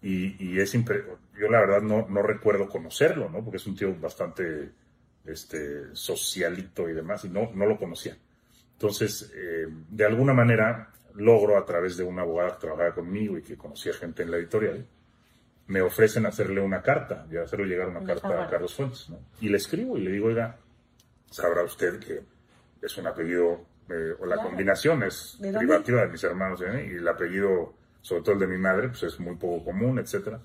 Y, 0.00 0.58
es 0.60 0.72
yo 0.72 1.48
la 1.50 1.60
verdad 1.60 1.82
no, 1.82 2.06
no 2.08 2.22
recuerdo 2.22 2.68
conocerlo, 2.68 3.28
¿no? 3.28 3.42
Porque 3.42 3.56
es 3.56 3.66
un 3.66 3.76
tío 3.76 3.94
bastante 3.96 4.70
este, 5.24 5.94
socialito 5.94 6.88
y 6.88 6.92
demás, 6.92 7.24
y 7.24 7.30
no, 7.30 7.50
no 7.52 7.66
lo 7.66 7.76
conocía. 7.76 8.16
Entonces, 8.78 9.32
eh, 9.34 9.66
de 9.90 10.04
alguna 10.04 10.32
manera, 10.32 10.92
logro 11.14 11.58
a 11.58 11.64
través 11.64 11.96
de 11.96 12.04
una 12.04 12.22
abogada 12.22 12.54
que 12.54 12.60
trabajaba 12.60 12.94
conmigo 12.94 13.36
y 13.36 13.42
que 13.42 13.56
conocía 13.56 13.92
gente 13.92 14.22
en 14.22 14.30
la 14.30 14.36
editorial, 14.36 14.86
me 15.66 15.82
ofrecen 15.82 16.26
hacerle 16.26 16.60
una 16.60 16.80
carta, 16.80 17.26
ya 17.28 17.42
hacerle 17.42 17.66
llegar 17.66 17.88
una 17.88 18.04
carta 18.04 18.44
a 18.44 18.48
Carlos 18.48 18.72
Fuentes, 18.72 19.10
¿no? 19.10 19.18
Y 19.40 19.48
le 19.48 19.56
escribo 19.56 19.98
y 19.98 20.02
le 20.02 20.12
digo, 20.12 20.28
oiga, 20.28 20.56
sabrá 21.28 21.64
usted 21.64 21.98
que 21.98 22.22
es 22.80 22.96
un 22.96 23.08
apellido, 23.08 23.64
eh, 23.88 24.14
o 24.20 24.26
la 24.26 24.36
combinación 24.36 25.02
es 25.02 25.36
privativa 25.40 26.02
de 26.02 26.08
mis 26.08 26.22
hermanos 26.22 26.60
y 26.60 26.94
el 26.94 27.08
apellido, 27.08 27.74
sobre 28.00 28.22
todo 28.22 28.34
el 28.34 28.40
de 28.40 28.46
mi 28.46 28.58
madre, 28.58 28.90
pues 28.90 29.02
es 29.02 29.18
muy 29.18 29.34
poco 29.34 29.64
común, 29.64 29.98
etcétera. 29.98 30.38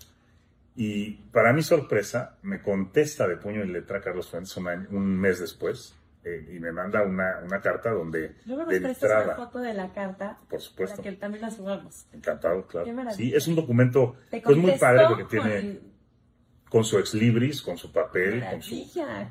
Y 0.75 1.11
para 1.31 1.53
mi 1.53 1.61
sorpresa, 1.61 2.37
me 2.41 2.63
contesta 2.63 3.27
de 3.27 3.37
puño 3.37 3.63
y 3.63 3.67
letra 3.67 4.01
Carlos 4.01 4.27
Fuentes 4.27 4.57
un 4.57 5.19
mes 5.19 5.39
después, 5.39 5.95
eh, 6.25 6.53
y 6.55 6.59
me 6.59 6.71
manda 6.71 7.03
una, 7.03 7.39
una 7.43 7.61
carta 7.61 7.91
donde 7.91 8.35
Luego 8.45 8.63
nos 8.63 8.73
entrada, 8.73 9.25
una 9.25 9.35
foto 9.35 9.59
de 9.59 9.73
la 9.73 9.91
carta 9.93 10.37
por 10.49 10.61
supuesto 10.61 10.97
para 10.97 11.09
que 11.09 11.17
también 11.17 11.41
la 11.41 11.51
subamos 11.51 12.05
encantado 12.13 12.65
claro 12.67 13.11
sí 13.11 13.33
es 13.35 13.47
un 13.47 13.55
documento 13.55 14.15
pues 14.29 14.57
muy 14.57 14.77
padre 14.77 15.05
porque 15.09 15.25
tiene 15.25 15.93
con 16.73 16.83
su 16.83 16.97
ex 16.97 17.13
libris, 17.13 17.61
con 17.61 17.77
su 17.77 17.91
papel, 17.91 18.43
con 18.49 18.59
su, 18.63 18.73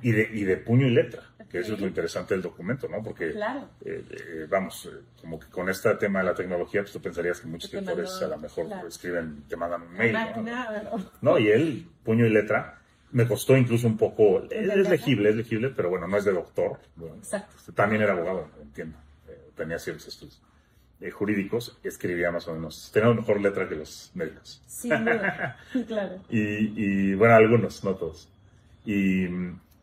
y, 0.00 0.12
de, 0.12 0.30
y 0.32 0.44
de 0.44 0.58
puño 0.58 0.86
y 0.86 0.90
letra, 0.90 1.24
que 1.50 1.58
eso 1.58 1.74
es 1.74 1.80
lo 1.80 1.88
interesante 1.88 2.34
del 2.34 2.42
documento, 2.44 2.86
¿no? 2.86 3.02
Porque, 3.02 3.32
claro. 3.32 3.68
Eh, 3.84 4.04
eh, 4.08 4.46
vamos, 4.48 4.86
eh, 4.86 5.02
como 5.20 5.40
que 5.40 5.48
con 5.48 5.68
este 5.68 5.92
tema 5.96 6.20
de 6.20 6.26
la 6.26 6.34
tecnología, 6.36 6.82
pues 6.82 6.92
tú 6.92 7.02
pensarías 7.02 7.40
que 7.40 7.48
muchos 7.48 7.74
escritores 7.74 8.22
a 8.22 8.28
lo 8.28 8.38
mejor 8.38 8.66
escriben, 8.86 9.42
te 9.48 9.56
mandan 9.56 9.82
un 9.82 9.92
mail, 9.92 10.12
¿no? 10.12 11.10
¿no? 11.20 11.38
y 11.40 11.48
él, 11.48 11.88
puño 12.04 12.26
y 12.26 12.30
letra, 12.30 12.80
me 13.12 13.26
costó 13.26 13.56
incluso 13.56 13.86
un 13.86 13.96
poco, 13.96 14.42
es, 14.50 14.88
legible, 14.88 15.30
es 15.30 15.36
legible, 15.36 15.70
pero 15.70 15.90
bueno, 15.90 16.08
no 16.08 16.16
es 16.16 16.24
de 16.24 16.32
doctor. 16.32 16.78
Exacto. 17.18 17.72
También 17.74 18.02
era 18.02 18.12
abogado, 18.12 18.48
entiendo, 18.60 18.96
tenía 19.54 19.78
ciertos 19.78 20.08
estudios. 20.08 20.42
jurídicos, 21.12 21.78
escribía 21.84 22.30
más 22.30 22.48
o 22.48 22.54
menos, 22.54 22.90
tenía 22.92 23.10
una 23.10 23.20
mejor 23.20 23.40
letra 23.40 23.68
que 23.68 23.76
los 23.76 24.10
médicos. 24.14 24.62
Sí, 24.66 24.88
claro. 25.86 26.22
y, 26.30 27.14
bueno, 27.14 27.34
algunos, 27.34 27.84
no 27.84 27.94
todos. 27.94 28.28
Y, 28.84 29.26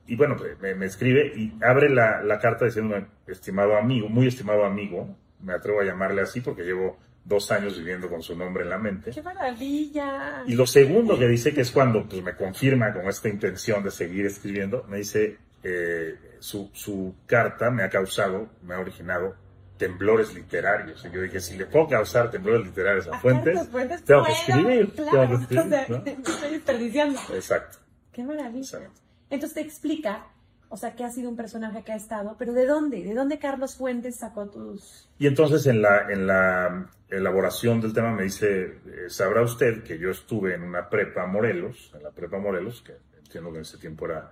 y 0.07 0.15
bueno, 0.15 0.35
pues, 0.35 0.59
me, 0.59 0.85
escribe 0.85 1.31
y 1.35 1.53
abre 1.61 1.89
la, 1.89 2.23
la 2.23 2.39
carta 2.39 2.65
diciéndome, 2.65 3.05
estimado 3.27 3.77
amigo, 3.77 4.09
muy 4.09 4.27
estimado 4.27 4.65
amigo, 4.65 5.15
me 5.41 5.53
atrevo 5.53 5.81
a 5.81 5.85
llamarle 5.85 6.21
así 6.21 6.41
porque 6.41 6.63
llevo 6.63 6.97
dos 7.29 7.51
años 7.51 7.77
viviendo 7.77 8.09
con 8.09 8.21
su 8.21 8.35
nombre 8.35 8.63
en 8.63 8.69
la 8.71 8.77
mente. 8.77 9.11
¡Qué 9.11 9.21
maravilla! 9.21 10.43
Y 10.45 10.55
lo 10.55 10.67
segundo 10.67 11.17
que 11.17 11.27
dice, 11.27 11.53
que 11.53 11.61
es 11.61 11.71
cuando 11.71 12.05
pues, 12.09 12.21
me 12.21 12.35
confirma 12.35 12.91
con 12.91 13.07
esta 13.07 13.29
intención 13.29 13.83
de 13.83 13.91
seguir 13.91 14.25
escribiendo, 14.25 14.83
me 14.89 14.97
dice, 14.97 15.37
eh, 15.63 16.15
su, 16.39 16.69
su 16.73 17.15
carta 17.25 17.69
me 17.69 17.83
ha 17.83 17.89
causado, 17.89 18.49
me 18.63 18.73
ha 18.73 18.79
originado 18.79 19.35
temblores 19.77 20.33
literarios. 20.33 21.05
Y 21.05 21.11
yo 21.15 21.21
dije, 21.21 21.39
si 21.39 21.57
le 21.57 21.65
puedo 21.65 21.87
causar 21.87 22.29
temblores 22.29 22.65
literarios 22.65 23.07
a 23.07 23.17
Fuentes, 23.21 23.69
tengo 24.05 24.25
que 24.25 24.31
escribir. 24.31 24.93
tengo 24.95 25.27
que 25.27 25.35
escribir 25.35 25.73
estoy 26.27 26.51
desperdiciando. 26.51 27.19
Exacto. 27.33 27.77
Qué 28.11 28.23
maravilla. 28.23 28.89
Entonces 29.29 29.53
te 29.53 29.61
explica, 29.61 30.27
o 30.69 30.77
sea, 30.77 30.95
que 30.95 31.03
ha 31.03 31.11
sido 31.11 31.29
un 31.29 31.35
personaje 31.35 31.83
que 31.83 31.91
ha 31.91 31.95
estado, 31.95 32.35
pero 32.37 32.53
¿de 32.53 32.65
dónde? 32.65 33.03
¿De 33.03 33.15
dónde 33.15 33.39
Carlos 33.39 33.75
Fuentes 33.75 34.17
sacó 34.17 34.47
tus...? 34.47 35.09
Y 35.17 35.25
entonces 35.25 35.65
en 35.65 35.81
la, 35.81 36.11
en 36.11 36.27
la 36.27 36.89
elaboración 37.09 37.81
del 37.81 37.91
tema 37.91 38.11
me 38.11 38.23
dice, 38.23 38.77
eh, 38.85 39.09
sabrá 39.09 39.41
usted 39.41 39.83
que 39.83 39.97
yo 39.97 40.11
estuve 40.11 40.53
en 40.53 40.61
una 40.61 40.87
prepa 40.87 41.25
Morelos, 41.25 41.91
en 41.95 42.03
la 42.03 42.11
prepa 42.11 42.37
Morelos, 42.37 42.83
que 42.83 42.93
entiendo 43.17 43.51
que 43.51 43.57
en 43.57 43.61
ese 43.63 43.79
tiempo 43.79 44.05
era 44.05 44.31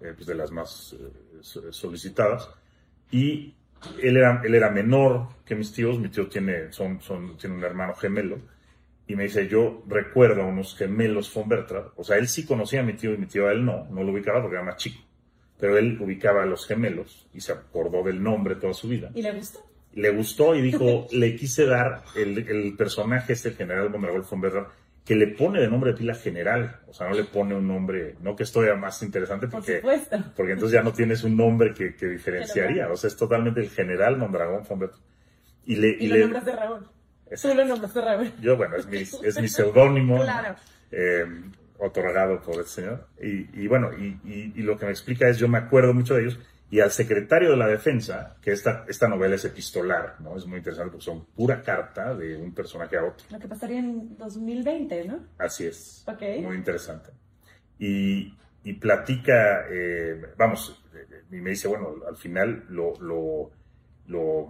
eh, 0.00 0.12
pues 0.14 0.26
de 0.26 0.34
las 0.34 0.52
más 0.52 0.94
eh, 0.94 1.70
solicitadas, 1.70 2.50
y 3.10 3.54
él 4.02 4.18
era, 4.18 4.42
él 4.44 4.54
era 4.54 4.70
menor 4.70 5.28
que 5.46 5.54
mis 5.54 5.72
tíos, 5.72 5.98
mi 5.98 6.10
tío 6.10 6.28
tiene, 6.28 6.70
son, 6.70 7.00
son, 7.00 7.38
tiene 7.38 7.56
un 7.56 7.64
hermano 7.64 7.94
gemelo, 7.94 8.38
y 9.06 9.16
me 9.16 9.22
dice, 9.22 9.48
yo 9.48 9.82
recuerdo 9.86 10.42
a 10.42 10.46
unos 10.46 10.76
gemelos 10.76 11.32
von 11.32 11.48
Bertrand, 11.48 11.92
o 11.96 12.04
sea, 12.04 12.18
él 12.18 12.28
sí 12.28 12.44
conocía 12.44 12.80
a 12.80 12.82
mi 12.82 12.92
tío 12.92 13.14
y 13.14 13.16
mi 13.16 13.24
tío 13.24 13.48
a 13.48 13.52
él 13.52 13.64
no, 13.64 13.86
no 13.86 14.02
lo 14.02 14.12
ubicaba 14.12 14.42
porque 14.42 14.56
era 14.56 14.64
más 14.64 14.76
chico, 14.76 15.02
pero 15.58 15.76
él 15.76 15.98
ubicaba 16.00 16.42
a 16.42 16.46
los 16.46 16.66
gemelos 16.66 17.28
y 17.34 17.40
se 17.40 17.52
acordó 17.52 18.02
del 18.02 18.22
nombre 18.22 18.54
toda 18.56 18.74
su 18.74 18.88
vida. 18.88 19.10
¿Y 19.14 19.22
le 19.22 19.32
gustó? 19.32 19.66
Le 19.92 20.10
gustó 20.10 20.54
y 20.54 20.62
dijo, 20.62 21.06
le 21.12 21.36
quise 21.36 21.66
dar 21.66 22.02
el, 22.16 22.38
el 22.38 22.76
personaje 22.76 23.32
este, 23.32 23.52
general 23.52 23.90
Mondragón 23.90 24.24
von 24.30 24.40
Bertrand, 24.40 24.66
que 25.04 25.14
le 25.14 25.28
pone 25.28 25.60
de 25.60 25.68
nombre 25.68 25.92
de 25.92 25.96
pila 25.96 26.14
general, 26.14 26.80
o 26.86 26.92
sea, 26.92 27.08
no 27.08 27.14
le 27.14 27.24
pone 27.24 27.54
un 27.54 27.66
nombre, 27.66 28.16
no 28.20 28.36
que 28.36 28.42
esto 28.42 28.60
más 28.76 29.02
interesante 29.02 29.48
porque, 29.48 29.80
porque 30.36 30.52
entonces 30.52 30.74
ya 30.74 30.82
no 30.82 30.92
tienes 30.92 31.24
un 31.24 31.34
nombre 31.34 31.72
que, 31.72 31.96
que 31.96 32.06
diferenciaría, 32.06 32.90
o 32.90 32.96
sea, 32.96 33.08
es 33.08 33.16
totalmente 33.16 33.60
el 33.60 33.70
general 33.70 34.18
Mondragón 34.18 34.64
von 34.68 34.78
Bertrand. 34.78 35.02
Y, 35.64 35.76
le, 35.76 35.88
y, 35.98 36.08
lo 36.08 36.18
nombras 36.18 36.44
de 36.44 36.52
Raúl. 36.52 36.88
Tú 37.42 37.54
lo 37.54 37.64
nombraste 37.64 38.00
Raúl. 38.00 38.32
Yo, 38.40 38.56
bueno, 38.56 38.76
es 38.76 38.86
mi, 38.86 38.98
es 38.98 39.40
mi 39.40 39.48
seudónimo. 39.48 40.22
claro. 40.22 40.56
Eh, 40.90 41.26
otorgado 41.78 42.40
por 42.40 42.56
el 42.56 42.66
señor. 42.66 43.08
Y, 43.20 43.62
y 43.62 43.66
bueno, 43.66 43.90
y, 43.92 44.20
y, 44.24 44.62
lo 44.62 44.76
que 44.76 44.86
me 44.86 44.90
explica 44.90 45.28
es, 45.28 45.38
yo 45.38 45.48
me 45.48 45.58
acuerdo 45.58 45.94
mucho 45.94 46.14
de 46.14 46.22
ellos, 46.22 46.38
y 46.70 46.80
al 46.80 46.90
secretario 46.90 47.50
de 47.50 47.56
la 47.56 47.66
defensa, 47.66 48.36
que 48.42 48.52
esta, 48.52 48.84
esta 48.88 49.08
novela 49.08 49.36
es 49.36 49.44
epistolar, 49.44 50.16
¿no? 50.20 50.36
Es 50.36 50.46
muy 50.46 50.58
interesante 50.58 50.90
porque 50.90 51.04
son 51.04 51.24
pura 51.26 51.62
carta 51.62 52.14
de 52.14 52.36
un 52.36 52.52
personaje 52.52 52.98
a 52.98 53.04
otro. 53.04 53.26
Lo 53.30 53.38
que 53.38 53.48
pasaría 53.48 53.78
en 53.78 54.16
2020, 54.18 55.04
¿no? 55.04 55.20
Así 55.38 55.66
es. 55.66 56.04
Ok. 56.06 56.22
Muy 56.42 56.56
interesante. 56.56 57.10
Y, 57.78 58.34
y 58.64 58.72
platica, 58.74 59.66
eh, 59.70 60.34
vamos, 60.36 60.84
y 61.30 61.36
me 61.36 61.50
dice, 61.50 61.68
bueno, 61.68 61.94
al 62.06 62.16
final 62.16 62.66
lo, 62.68 62.92
lo, 63.00 63.50
lo, 64.06 64.48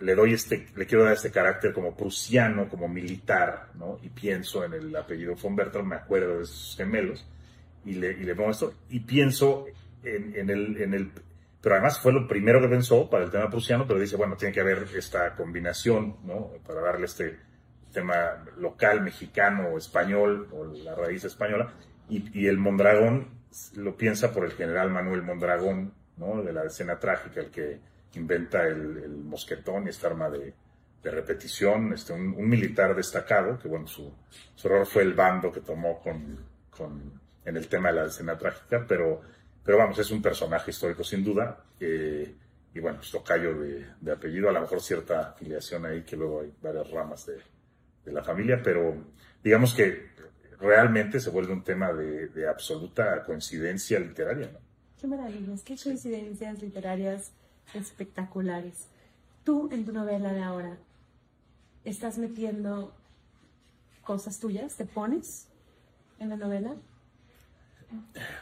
le 0.00 0.14
doy 0.14 0.34
este, 0.34 0.68
le 0.74 0.86
quiero 0.86 1.04
dar 1.04 1.14
este 1.14 1.30
carácter 1.30 1.72
como 1.72 1.96
prusiano, 1.96 2.68
como 2.68 2.88
militar, 2.88 3.70
¿no? 3.74 3.98
Y 4.02 4.08
pienso 4.10 4.64
en 4.64 4.74
el 4.74 4.94
apellido 4.94 5.34
von 5.34 5.56
Bertolt, 5.56 5.86
me 5.86 5.96
acuerdo 5.96 6.40
de 6.40 6.46
sus 6.46 6.76
gemelos, 6.76 7.26
y 7.84 7.94
le, 7.94 8.12
y 8.12 8.24
le 8.24 8.34
pongo 8.34 8.50
esto, 8.50 8.74
y 8.90 9.00
pienso 9.00 9.66
en, 10.02 10.34
en 10.36 10.50
el, 10.50 10.80
en 10.82 10.94
el 10.94 11.10
pero 11.66 11.74
además 11.74 11.98
fue 11.98 12.12
lo 12.12 12.28
primero 12.28 12.60
que 12.60 12.68
pensó 12.68 13.10
para 13.10 13.24
el 13.24 13.30
tema 13.32 13.50
prusiano, 13.50 13.88
pero 13.88 13.98
dice, 13.98 14.14
bueno, 14.14 14.36
tiene 14.36 14.54
que 14.54 14.60
haber 14.60 14.86
esta 14.94 15.34
combinación, 15.34 16.18
¿no? 16.22 16.52
Para 16.64 16.80
darle 16.80 17.06
este 17.06 17.40
tema 17.92 18.44
local, 18.58 19.00
mexicano 19.00 19.70
o 19.70 19.76
español, 19.76 20.48
o 20.52 20.64
la 20.64 20.94
raíz 20.94 21.24
española, 21.24 21.72
y, 22.08 22.46
el 22.46 22.58
Mondragón 22.58 23.30
lo 23.74 23.96
piensa 23.96 24.32
por 24.32 24.44
el 24.44 24.52
general 24.52 24.90
Manuel 24.90 25.22
Mondragón, 25.22 25.92
¿no? 26.16 26.40
De 26.40 26.52
la 26.52 26.62
escena 26.62 27.00
trágica, 27.00 27.40
el 27.40 27.50
que 27.50 27.80
inventa 28.18 28.66
el, 28.66 29.08
mosquetón 29.24 29.86
y 29.86 29.90
esta 29.90 30.08
arma 30.08 30.30
de, 30.30 30.54
repetición, 31.04 31.92
este, 31.92 32.12
un, 32.12 32.48
militar 32.48 32.96
destacado, 32.96 33.60
que 33.60 33.68
bueno, 33.68 33.86
su, 33.86 34.12
error 34.64 34.84
fue 34.86 35.02
el 35.02 35.14
bando 35.14 35.52
que 35.52 35.60
tomó 35.60 36.00
con, 36.00 36.36
con, 36.68 37.20
en 37.44 37.56
el 37.56 37.68
tema 37.68 37.90
de 37.90 37.94
la 37.94 38.06
escena 38.06 38.36
trágica, 38.36 38.84
pero 38.88 39.22
pero 39.66 39.78
vamos, 39.78 39.98
es 39.98 40.10
un 40.12 40.22
personaje 40.22 40.70
histórico 40.70 41.02
sin 41.02 41.24
duda. 41.24 41.58
y 41.80 42.78
bueno, 42.78 42.98
pues 42.98 43.10
tocayo 43.10 43.58
de, 43.58 43.84
de, 44.00 44.12
apellido, 44.12 44.48
a 44.48 44.52
lo 44.52 44.60
mejor 44.60 44.80
cierta 44.80 45.30
afiliación 45.30 45.84
ahí, 45.84 46.02
que 46.02 46.16
luego 46.16 46.42
hay 46.42 46.52
varias 46.62 46.88
ramas 46.90 47.26
de, 47.26 47.38
de 48.04 48.12
la 48.12 48.22
familia, 48.22 48.60
pero 48.62 48.94
digamos 49.42 49.74
que 49.74 50.10
realmente 50.60 51.18
se 51.18 51.30
vuelve 51.30 51.52
un 51.52 51.64
tema 51.64 51.92
de, 51.92 52.28
de 52.28 52.48
absoluta 52.48 53.24
coincidencia 53.24 53.98
literaria. 53.98 54.50
¿no? 54.52 54.60
Qué 55.00 55.06
maravillas, 55.08 55.62
qué 55.62 55.76
coincidencias 55.82 56.62
literarias 56.62 57.32
espectaculares. 57.74 58.86
Tú 59.44 59.68
en 59.72 59.84
tu 59.84 59.92
novela 59.92 60.32
de 60.32 60.42
ahora 60.42 60.76
estás 61.84 62.18
metiendo 62.18 62.92
cosas 64.02 64.38
tuyas, 64.38 64.76
te 64.76 64.84
pones 64.84 65.46
en 66.18 66.30
la 66.30 66.36
novela. 66.36 66.74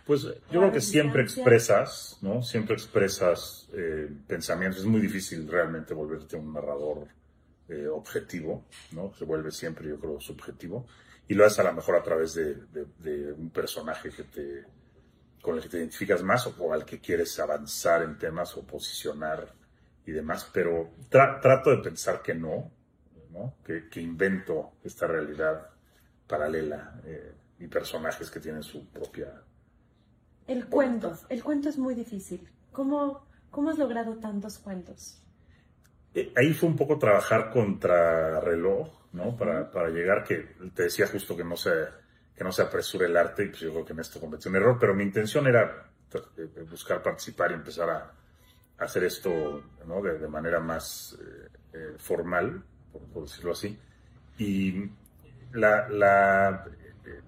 Pues 0.06 0.22
yo 0.22 0.32
creo 0.48 0.72
que 0.72 0.80
siempre 0.80 1.22
expresas, 1.22 2.18
¿no? 2.22 2.42
Siempre 2.42 2.74
expresas 2.74 3.68
eh, 3.74 4.10
pensamientos. 4.26 4.80
Es 4.80 4.86
muy 4.86 5.00
difícil 5.00 5.46
realmente 5.46 5.92
volverte 5.92 6.36
un 6.36 6.52
narrador 6.52 7.08
eh, 7.68 7.86
objetivo, 7.88 8.64
¿no? 8.92 9.12
Se 9.18 9.24
vuelve 9.24 9.50
siempre, 9.50 9.88
yo 9.88 9.98
creo, 9.98 10.20
subjetivo. 10.20 10.86
Y 11.28 11.34
lo 11.34 11.44
haces 11.44 11.60
a 11.60 11.64
lo 11.64 11.72
mejor 11.72 11.96
a 11.96 12.02
través 12.02 12.34
de, 12.34 13.32
un 13.32 13.50
personaje 13.50 14.10
que 14.10 14.24
te, 14.24 14.64
con 15.44 15.56
el 15.56 15.62
que 15.62 15.68
te 15.68 15.76
identificas 15.76 16.22
más 16.22 16.46
o, 16.46 16.72
al 16.72 16.86
que 16.86 17.00
quieres 17.00 17.38
avanzar 17.38 18.02
en 18.02 18.16
temas 18.16 18.56
o 18.56 18.66
posicionar 18.66 19.52
y 20.06 20.10
demás. 20.10 20.48
Pero 20.50 20.92
trato 21.10 21.70
de 21.70 21.82
pensar 21.82 22.22
que 22.22 22.34
no, 22.34 22.70
¿no? 23.30 23.56
Que, 23.62 24.00
invento 24.00 24.72
esta 24.82 25.06
realidad 25.06 25.68
paralela. 26.26 26.98
Eh, 27.04 27.34
y 27.58 27.66
personajes 27.66 28.30
que 28.30 28.40
tienen 28.40 28.62
su 28.62 28.88
propia... 28.88 29.42
El 30.46 30.66
cuento, 30.66 31.14
el 31.28 31.44
cuento 31.44 31.68
es 31.68 31.76
muy 31.76 31.94
difícil. 31.94 32.48
¿Cómo, 32.72 33.26
cómo 33.50 33.68
has 33.68 33.78
logrado 33.78 34.16
tantos 34.16 34.58
cuentos? 34.58 35.22
Eh, 36.14 36.32
ahí 36.36 36.54
fue 36.54 36.70
un 36.70 36.76
poco 36.76 36.98
trabajar 36.98 37.50
contra 37.50 38.40
reloj, 38.40 38.88
¿no? 39.12 39.36
Para, 39.36 39.70
para 39.70 39.90
llegar, 39.90 40.24
que 40.24 40.56
te 40.74 40.84
decía 40.84 41.06
justo 41.06 41.36
que 41.36 41.44
no 41.44 41.56
se, 41.56 41.70
que 42.36 42.44
no 42.44 42.52
se 42.52 42.62
apresure 42.62 43.06
el 43.06 43.16
arte, 43.16 43.44
y 43.44 43.48
pues 43.48 43.60
yo 43.60 43.70
creo 43.70 43.84
que 43.84 43.92
en 43.92 44.00
esto 44.00 44.20
cometí 44.20 44.48
un 44.48 44.56
error, 44.56 44.76
pero 44.78 44.94
mi 44.94 45.04
intención 45.04 45.46
era 45.46 45.88
eh, 46.14 46.64
buscar 46.68 47.02
participar 47.02 47.50
y 47.50 47.54
empezar 47.54 47.90
a, 47.90 48.12
hacer 48.78 49.04
esto 49.04 49.62
¿no? 49.86 50.02
de, 50.02 50.28
manera 50.28 50.60
más 50.60 51.16
eh, 51.72 51.94
formal, 51.98 52.62
por, 53.12 53.22
decirlo 53.22 53.52
así. 53.52 53.78
Y 54.38 54.90
la, 55.52 55.88
la, 55.88 56.66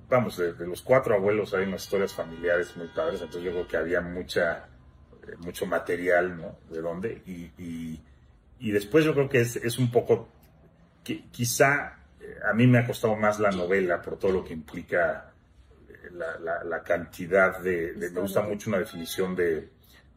vamos, 0.09 0.37
de, 0.37 0.55
los 0.66 0.83
cuatro 0.83 1.14
abuelos 1.14 1.55
hay 1.55 1.64
unas 1.64 1.85
historias 1.85 2.12
familiares 2.12 2.77
muy 2.77 2.88
padres, 2.88 3.21
entonces 3.21 3.45
yo 3.45 3.53
creo 3.53 3.69
que 3.69 3.77
había 3.77 4.01
mucha, 4.01 4.69
eh, 5.27 5.37
mucho 5.38 5.66
material, 5.66 6.37
¿no? 6.37 6.59
De 6.71 6.81
dónde. 6.81 7.23
Y, 7.27 7.53
y, 8.59 8.71
después 8.73 9.05
yo 9.05 9.14
creo 9.14 9.29
que 9.29 9.40
es, 9.40 9.57
es 9.57 9.79
un 9.79 9.90
poco, 9.90 10.29
que, 11.05 11.25
quizá 11.31 11.96
eh, 11.96 11.96
a 12.49 12.53
mí 12.53 12.67
me 12.67 12.79
ha 12.79 12.87
costado 12.87 13.17
más 13.17 13.39
la 13.39 13.51
novela 13.51 14.01
por 14.01 14.19
todo 14.19 14.33
lo 14.33 14.45
que 14.45 14.53
implica 14.53 15.33
eh, 15.89 16.11
la, 16.12 16.65
la, 16.65 16.83
cantidad 16.83 17.59
de, 17.61 17.95
Me 17.97 18.21
gusta 18.21 18.43
mucho 18.43 18.71
una 18.71 18.79
definición 18.79 19.35
de, 19.35 19.69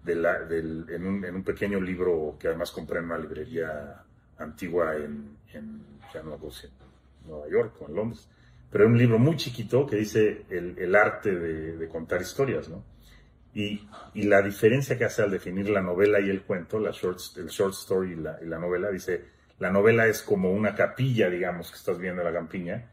de 0.04 0.15
la, 0.15 0.39
del, 0.39 0.86
en, 0.89 1.06
un, 1.06 1.26
en, 1.26 1.36
un, 1.36 1.43
pequeño 1.43 1.80
libro 1.80 2.38
que 2.39 2.48
además 2.48 2.72
compré 2.72 3.00
en 3.00 3.06
una 3.06 3.17
librería 3.17 4.04
antigua 4.38 4.95
en, 4.95 5.38
en, 5.54 5.82
ya 6.13 6.24
no 6.24 6.36
en 6.36 7.30
Nueva 7.30 7.48
York 7.50 7.76
o 7.82 7.88
en 7.88 7.95
Londres 7.95 8.28
pero 8.72 8.84
era 8.84 8.93
un 8.93 8.98
libro 8.98 9.19
muy 9.19 9.36
chiquito 9.36 9.86
que 9.86 9.95
dice 9.95 10.45
el, 10.50 10.78
el 10.78 10.95
arte 10.95 11.36
de, 11.36 11.78
de, 11.78 11.88
contar 11.88 12.22
historias, 12.22 12.69
¿no? 12.69 12.84
Y, 13.54 13.88
y, 14.13 14.24
la 14.24 14.43
diferencia 14.43 14.98
que 14.98 15.06
hace 15.06 15.24
al 15.24 15.32
definir 15.32 15.69
la 15.69 15.82
novela 15.82 16.19
y 16.19 16.30
el 16.30 16.43
cuento, 16.43 16.80
la 16.80 16.91
short, 16.91 17.19
el 17.38 17.48
short 17.48 17.74
story 17.74 18.12
y 18.12 18.15
la, 18.15 18.38
y 18.41 18.45
la 18.45 18.60
novela, 18.60 18.91
dice, 18.91 19.26
la 19.60 19.69
novela 19.69 20.08
es 20.08 20.22
como 20.22 20.52
una 20.52 20.74
capilla, 20.74 21.30
digamos, 21.30 21.69
que 21.69 21.78
estás 21.78 22.00
viendo 22.00 22.22
en 22.22 22.28
la 22.28 22.34
campiña, 22.34 22.89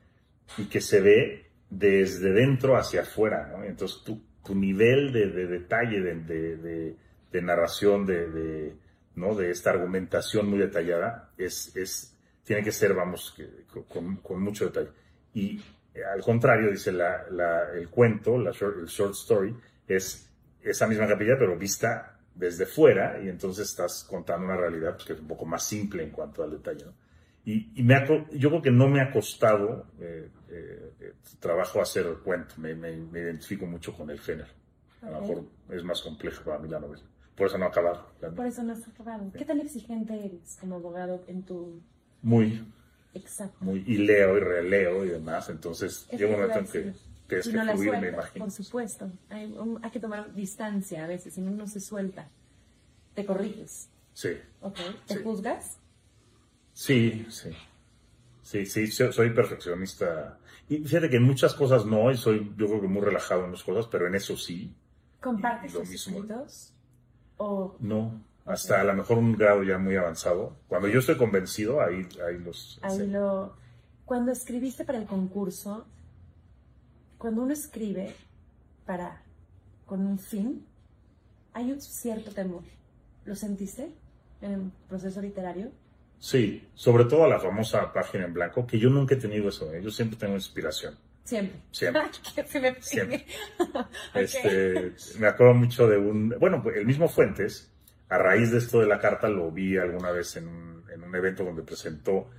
y 0.59 0.65
que 0.65 0.81
se 0.81 1.01
ve 1.01 1.47
desde 1.71 2.33
dentro 2.33 2.77
hacia 2.77 3.03
afuera, 3.03 3.49
¿no? 3.53 3.65
Entonces 3.65 4.03
tu, 4.05 4.21
tu 4.45 4.55
nivel 4.55 5.13
de, 5.13 5.29
de 5.29 5.47
detalle, 5.47 6.01
de, 6.01 6.97
de, 7.31 7.43
narración, 7.43 8.07
de, 8.07 8.75
¿no? 9.15 9.35
de 9.35 9.51
esta 9.51 9.71
argumentación 9.71 10.49
muy 10.49 10.59
detallada, 10.59 11.31
es, 11.37 11.77
es, 11.77 12.17
tiene 12.45 12.63
que 12.63 12.73
ser, 12.73 12.95
vamos, 12.95 13.37
con, 13.89 14.17
con 14.17 14.43
mucho 14.43 14.67
detalle. 14.67 14.89
Y 15.35 15.61
eh, 15.95 16.01
al 16.05 16.23
contrario, 16.23 16.71
dice 16.71 16.93
la, 16.93 17.27
la, 17.31 17.73
el 17.75 17.89
cuento, 17.89 18.39
la 18.39 18.53
short, 18.53 18.79
el 18.79 18.87
short 18.87 19.13
story, 19.13 19.55
es 19.87 20.31
esa 20.63 20.87
misma 20.87 21.07
capilla, 21.07 21.37
pero 21.39 21.57
vista 21.57 22.16
desde 22.37 22.67
fuera, 22.67 23.21
y 23.23 23.29
entonces 23.29 23.69
estás 23.69 24.05
contando 24.05 24.47
una 24.47 24.57
realidad 24.57 24.93
pues, 24.95 25.05
que 25.07 25.13
es 25.15 25.21
un 25.21 25.27
poco 25.27 25.47
más 25.47 25.65
simple 25.65 26.03
en 26.03 26.11
cuanto 26.11 26.43
al 26.43 26.51
detalle. 26.51 26.85
¿no? 26.85 26.93
Y, 27.45 27.81
y 27.81 27.83
me 27.83 27.95
ha, 27.95 28.05
yo 28.33 28.49
creo 28.51 28.63
que 28.63 28.71
no 28.71 28.89
me 28.89 29.01
ha 29.01 29.11
costado 29.11 29.87
eh, 30.01 30.29
eh, 30.49 31.13
trabajo 31.39 31.81
hacer 31.81 32.07
el 32.07 32.19
cuento, 32.19 32.55
me, 32.59 32.75
me, 32.75 32.97
me, 32.97 33.21
identifico 33.21 33.67
mucho 33.67 33.95
con 33.95 34.11
el 34.11 34.21
género. 34.21 34.49
A 35.03 35.11
lo 35.11 35.21
mejor 35.21 35.45
es 35.71 35.85
más 35.85 36.03
complejo 36.03 36.43
para 36.45 36.59
mí 36.59 36.69
la 36.69 36.81
novela. 36.81 37.03
Por 37.37 37.47
eso 37.47 37.59
no 37.59 37.67
ha 37.67 37.69
acabado. 37.69 38.07
Por 38.35 38.47
eso 38.47 38.63
no 38.63 38.73
has 38.73 38.89
acabado. 38.89 39.31
¿Qué 39.37 39.45
tan 39.45 39.61
exigente 39.61 40.15
eres 40.15 40.57
como 40.61 40.77
abogado 40.77 41.23
en 41.29 41.43
tu... 41.45 41.81
Muy, 42.23 42.67
Exacto. 43.15 43.57
muy, 43.61 43.85
y 43.87 43.99
leo 43.99 44.37
y 44.37 44.41
releo 44.41 45.05
y 45.05 45.09
demás, 45.09 45.49
entonces 45.49 46.07
Es 46.11 46.19
llega 46.19 46.35
un 46.35 46.41
momento 46.41 46.59
en 46.59 46.67
que 46.67 46.93
tienes 47.27 47.45
si 47.47 47.51
que 47.53 47.57
no 47.57 47.65
la 47.65 47.73
fluir, 47.73 47.99
me 47.99 48.09
imagino. 48.09 48.45
Por 48.45 48.53
supuesto. 48.53 49.11
Hay, 49.31 49.53
un- 49.53 49.79
hay 49.85 49.91
que 49.91 50.01
tomar 50.01 50.35
distancia 50.35 51.05
a 51.05 51.07
veces, 51.07 51.35
si 51.35 51.41
no, 51.41 51.51
no 51.51 51.67
se 51.67 51.81
suelta. 51.81 52.29
Te 53.15 53.25
corriges, 53.25 53.89
Sí, 54.13 54.31
¿ok? 54.61 54.77
¿Te 55.07 55.15
Sí. 55.15 55.21
juzgas? 55.23 55.79
sí, 56.73 57.27
sí. 57.31 57.51
Sí, 58.43 58.65
sí, 58.67 58.87
so- 58.89 59.11
soy 59.13 59.31
perfeccionista. 59.31 60.39
Y 60.69 60.79
fíjate 60.79 61.11
que 61.11 61.17
en 61.17 61.25
muchas 61.25 61.55
cosas 61.55 61.85
no, 61.85 62.11
y 62.11 62.17
soy 62.17 62.53
yo 62.57 62.67
creo 62.67 62.81
que 62.81 62.87
muy 62.87 63.03
relajado 63.03 63.45
en 63.45 63.51
muchas 63.51 63.65
cosas, 63.65 63.87
pero 63.91 64.07
en 64.07 64.15
eso 64.15 64.37
sí, 64.37 64.73
¿Compartes 65.21 65.73
Lo 65.75 65.81
tus 65.81 65.89
mismo. 65.91 66.17
escritos? 66.19 66.73
¿O 67.39 67.77
no. 67.81 68.21
Hasta 68.45 68.81
a 68.81 68.85
lo 68.85 68.95
mejor 68.95 69.19
un 69.19 69.37
grado 69.37 69.65
ya 69.65 69.77
muy 69.79 69.97
avanzado. 69.97 70.55
Cuando 70.69 70.87
yo 70.87 71.01
estoy 71.01 71.17
convencido, 71.17 71.81
ahí, 71.83 72.07
ahí 72.25 72.39
los... 72.39 72.79
ahí 72.83 72.99
sí. 72.99 73.07
lo... 73.09 73.57
Cuando 74.05 74.31
escribiste 74.31 74.85
para 74.85 74.99
el 74.99 75.07
concurso, 75.07 75.85
cuando 77.19 77.43
uno 77.43 77.53
escribe 77.53 78.15
para... 78.85 79.23
con 79.85 80.07
un 80.07 80.19
fin, 80.19 80.65
hay 81.53 81.73
un 81.73 81.81
cierto 81.81 82.31
temor. 82.33 82.63
¿Lo 83.25 83.35
sentiste 83.35 83.91
en 84.41 84.53
el 84.53 84.71
proceso 84.89 85.21
literario? 85.21 85.71
Sí, 86.19 86.67
sobre 86.75 87.05
todo 87.05 87.25
a 87.25 87.29
la 87.29 87.41
famosa 87.41 87.93
página 87.93 88.25
en 88.25 88.35
blanco, 88.35 88.67
que 88.67 88.79
yo 88.79 88.89
nunca 88.89 89.15
he 89.15 89.19
tenido 89.19 89.49
eso, 89.49 89.73
¿eh? 89.75 89.83
yo 89.83 89.91
siempre 89.91 90.19
tengo 90.19 90.35
inspiración. 90.35 90.97
Siempre. 91.25 91.61
Siempre. 91.73 92.03
Se 92.47 92.61
me. 92.61 92.81
Siempre. 92.81 93.27
Este, 94.15 94.95
me 95.19 95.27
acuerdo 95.27 95.55
mucho 95.55 95.89
de 95.89 95.99
un, 95.99 96.35
bueno, 96.39 96.63
pues, 96.63 96.77
el 96.77 96.87
mismo 96.87 97.09
Fuentes, 97.09 97.71
a 98.09 98.19
raíz 98.19 98.53
de 98.53 98.59
esto 98.59 98.81
de 98.81 98.87
la 98.87 99.01
carta, 99.01 99.29
lo 99.29 99.51
vi 99.51 99.77
alguna 99.77 100.13
vez 100.13 100.37
en 100.37 100.47
un, 100.49 100.85
en 100.91 101.03
un 101.03 101.15
evento 101.15 101.45
donde 101.45 101.63
presentó 101.63 102.31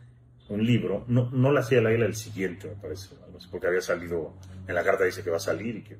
un 0.49 0.65
libro, 0.65 1.03
no, 1.07 1.29
no 1.31 1.51
la 1.51 1.59
hacía 1.61 1.79
el 1.79 1.87
águila 1.87 2.05
el 2.05 2.15
siguiente, 2.15 2.67
me 2.69 2.75
parece, 2.75 3.09
porque 3.51 3.67
había 3.67 3.81
salido, 3.81 4.33
en 4.67 4.75
la 4.75 4.83
carta 4.83 5.03
dice 5.03 5.23
que 5.23 5.29
va 5.29 5.37
a 5.37 5.41
salir 5.41 5.75
y 5.77 5.81
que... 5.83 5.97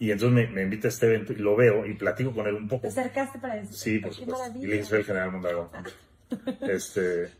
Y 0.00 0.12
entonces 0.12 0.32
me, 0.32 0.46
me 0.54 0.62
invita 0.62 0.86
a 0.86 0.90
este 0.90 1.06
evento 1.06 1.32
y 1.32 1.36
lo 1.36 1.56
veo 1.56 1.84
y 1.84 1.94
platico 1.94 2.32
con 2.32 2.46
él 2.46 2.54
un 2.54 2.68
poco. 2.68 2.82
Te 2.82 2.88
acercaste 2.88 3.40
para 3.40 3.56
decir. 3.56 3.74
Sí, 3.76 3.98
por 3.98 4.10
"Qué 4.10 4.16
supuesto. 4.18 4.42
maravilla". 4.44 4.64
Y 4.64 4.70
le 4.78 4.84
soy 4.84 4.98
el 5.00 5.04
general 5.04 5.32
Mondragón. 5.32 5.68
Este, 6.60 7.30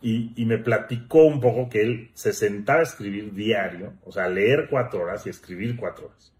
y, 0.00 0.32
y 0.34 0.44
me 0.46 0.58
platicó 0.58 1.24
un 1.26 1.38
poco 1.40 1.68
que 1.68 1.82
él 1.82 2.10
se 2.14 2.32
sentaba 2.32 2.80
a 2.80 2.82
escribir 2.82 3.32
diario, 3.34 3.92
o 4.04 4.10
sea, 4.10 4.28
leer 4.28 4.66
cuatro 4.68 5.02
horas 5.02 5.24
y 5.26 5.30
escribir 5.30 5.76
cuatro 5.76 6.06
horas. 6.06 6.32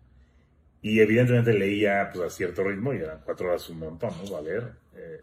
Y 0.80 0.98
evidentemente 0.98 1.52
leía 1.54 2.10
pues, 2.12 2.26
a 2.26 2.30
cierto 2.30 2.64
ritmo 2.64 2.92
y 2.92 2.96
eran 2.96 3.20
cuatro 3.24 3.48
horas 3.48 3.68
un 3.70 3.78
montón, 3.78 4.10
¿no? 4.28 4.36
A 4.36 4.40
leer. 4.40 4.72
Eh, 4.96 5.20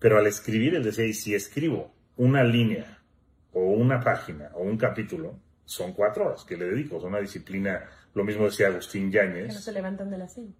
pero 0.00 0.18
al 0.18 0.26
escribir, 0.26 0.74
él 0.74 0.82
decía, 0.82 1.04
y 1.04 1.12
si 1.14 1.32
escribo 1.34 1.94
una 2.16 2.42
línea 2.42 2.95
o 3.58 3.70
una 3.70 3.98
página 4.00 4.50
o 4.52 4.62
un 4.62 4.76
capítulo, 4.76 5.34
son 5.64 5.94
cuatro 5.94 6.26
horas 6.26 6.44
que 6.44 6.58
le 6.58 6.66
dedico, 6.66 6.98
es 6.98 7.04
una 7.04 7.20
disciplina. 7.20 7.84
Lo 8.12 8.22
mismo 8.22 8.44
decía 8.44 8.66
Agustín 8.68 9.10
Que 9.10 9.16
Yáñez. 9.16 9.54
no 9.54 9.60
se 9.60 9.72
levantan 9.72 10.10
de 10.10 10.18
la 10.18 10.28
silla. 10.28 10.52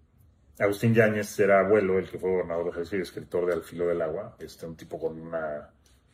Agustín 0.57 0.95
Yáñez 0.95 1.39
era 1.39 1.59
abuelo, 1.59 1.99
el 1.99 2.09
que 2.09 2.17
fue 2.17 2.31
gobernador 2.31 2.65
de 2.65 2.71
Jalisco 2.71 2.95
y 2.95 3.01
escritor 3.01 3.45
de 3.45 3.53
Al 3.53 3.61
filo 3.61 3.85
del 3.87 4.01
agua, 4.01 4.35
este, 4.39 4.65
un 4.65 4.75
tipo 4.75 4.99
con 4.99 5.21
una, 5.21 5.69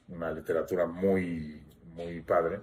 una 0.10 0.32
literatura 0.32 0.86
muy, 0.86 1.64
muy 1.96 2.20
padre. 2.22 2.60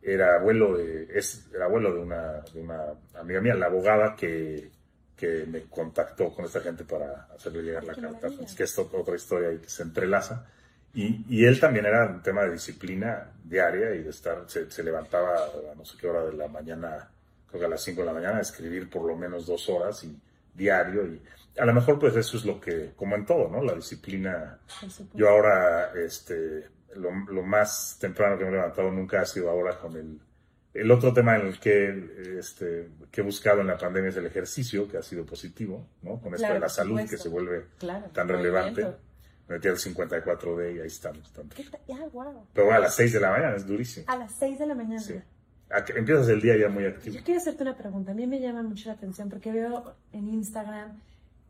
Era 0.00 0.36
abuelo 0.36 0.76
de, 0.78 1.08
es, 1.12 1.50
era 1.52 1.64
abuelo 1.64 1.92
de 1.92 2.00
una, 2.00 2.40
de 2.54 2.60
una 2.62 2.84
amiga 3.16 3.40
mía, 3.40 3.54
la 3.56 3.66
abogada 3.66 4.14
que, 4.14 4.70
que 5.16 5.44
me 5.48 5.62
contactó 5.64 6.32
con 6.32 6.44
esta 6.44 6.60
gente 6.60 6.84
para 6.84 7.24
hacerle 7.34 7.62
llegar 7.62 7.82
la 7.84 7.94
Qué 7.94 8.00
carta, 8.00 8.16
maravilla. 8.16 8.44
es 8.44 8.54
que 8.54 8.62
es 8.62 8.78
otra 8.78 9.16
historia 9.16 9.60
que 9.60 9.68
se 9.68 9.82
entrelaza. 9.82 10.46
Y, 10.94 11.24
y 11.28 11.44
él 11.44 11.60
también 11.60 11.86
era 11.86 12.06
un 12.06 12.22
tema 12.22 12.42
de 12.42 12.52
disciplina 12.52 13.30
diaria 13.44 13.94
y 13.94 14.02
de 14.02 14.10
estar, 14.10 14.44
se, 14.48 14.70
se 14.70 14.82
levantaba 14.82 15.34
a 15.36 15.74
no 15.76 15.84
sé 15.84 15.96
qué 15.98 16.08
hora 16.08 16.24
de 16.24 16.32
la 16.32 16.48
mañana, 16.48 17.08
creo 17.48 17.60
que 17.60 17.66
a 17.66 17.70
las 17.70 17.82
5 17.82 18.00
de 18.00 18.06
la 18.06 18.12
mañana, 18.12 18.38
a 18.38 18.42
escribir 18.42 18.88
por 18.90 19.04
lo 19.04 19.16
menos 19.16 19.46
dos 19.46 19.68
horas 19.68 20.02
y 20.04 20.16
diario. 20.54 21.06
Y 21.06 21.22
a 21.58 21.64
lo 21.64 21.72
mejor 21.72 21.98
pues 21.98 22.16
eso 22.16 22.36
es 22.36 22.44
lo 22.44 22.60
que, 22.60 22.92
como 22.96 23.14
en 23.16 23.24
todo, 23.26 23.48
¿no? 23.48 23.62
La 23.62 23.74
disciplina. 23.74 24.58
Yo 25.14 25.28
ahora, 25.28 25.92
este, 25.94 26.68
lo, 26.96 27.10
lo 27.28 27.42
más 27.42 27.96
temprano 28.00 28.36
que 28.38 28.44
me 28.44 28.50
he 28.50 28.54
levantado 28.54 28.90
nunca 28.90 29.20
ha 29.20 29.26
sido 29.26 29.48
ahora 29.50 29.78
con 29.78 29.96
el, 29.96 30.18
el 30.74 30.90
otro 30.90 31.12
tema 31.12 31.36
en 31.36 31.48
el 31.48 31.58
que, 31.60 32.36
este, 32.38 32.88
que 33.10 33.20
he 33.20 33.24
buscado 33.24 33.60
en 33.60 33.66
la 33.68 33.78
pandemia 33.78 34.10
es 34.10 34.16
el 34.16 34.26
ejercicio, 34.26 34.88
que 34.88 34.96
ha 34.98 35.02
sido 35.02 35.24
positivo, 35.26 35.86
¿no? 36.02 36.20
Con 36.20 36.34
esto 36.34 36.38
Claro, 36.46 36.54
de 36.54 36.60
la 36.60 36.68
salud 36.68 37.00
que 37.08 37.16
se 37.18 37.28
vuelve 37.28 37.66
Claro. 37.78 38.06
tan 38.12 38.28
relevante. 38.28 38.86
Me 39.50 39.56
metí 39.56 39.66
al 39.68 39.76
54D 39.76 40.76
y 40.76 40.80
ahí 40.80 40.86
estamos. 40.86 41.28
tanto. 41.32 41.56
¿Qué 41.56 41.64
ta- 41.64 41.78
Ya, 41.88 41.98
wow. 42.12 42.46
Pero 42.54 42.66
bueno, 42.66 42.78
a 42.78 42.82
las 42.82 42.94
6 42.94 43.12
de 43.14 43.20
la 43.20 43.30
mañana 43.32 43.56
es 43.56 43.66
durísimo. 43.66 44.06
A 44.08 44.16
las 44.16 44.32
6 44.38 44.60
de 44.60 44.66
la 44.66 44.74
mañana. 44.76 45.00
Sí. 45.00 45.20
Empiezas 45.96 46.28
el 46.28 46.40
día 46.40 46.56
ya 46.56 46.68
muy 46.68 46.84
activo. 46.86 47.16
Yo 47.16 47.24
quiero 47.24 47.40
hacerte 47.40 47.62
una 47.64 47.76
pregunta. 47.76 48.12
A 48.12 48.14
mí 48.14 48.26
me 48.28 48.40
llama 48.40 48.62
mucho 48.62 48.88
la 48.88 48.94
atención 48.94 49.28
porque 49.28 49.50
veo 49.52 49.94
en 50.12 50.28
Instagram 50.28 51.00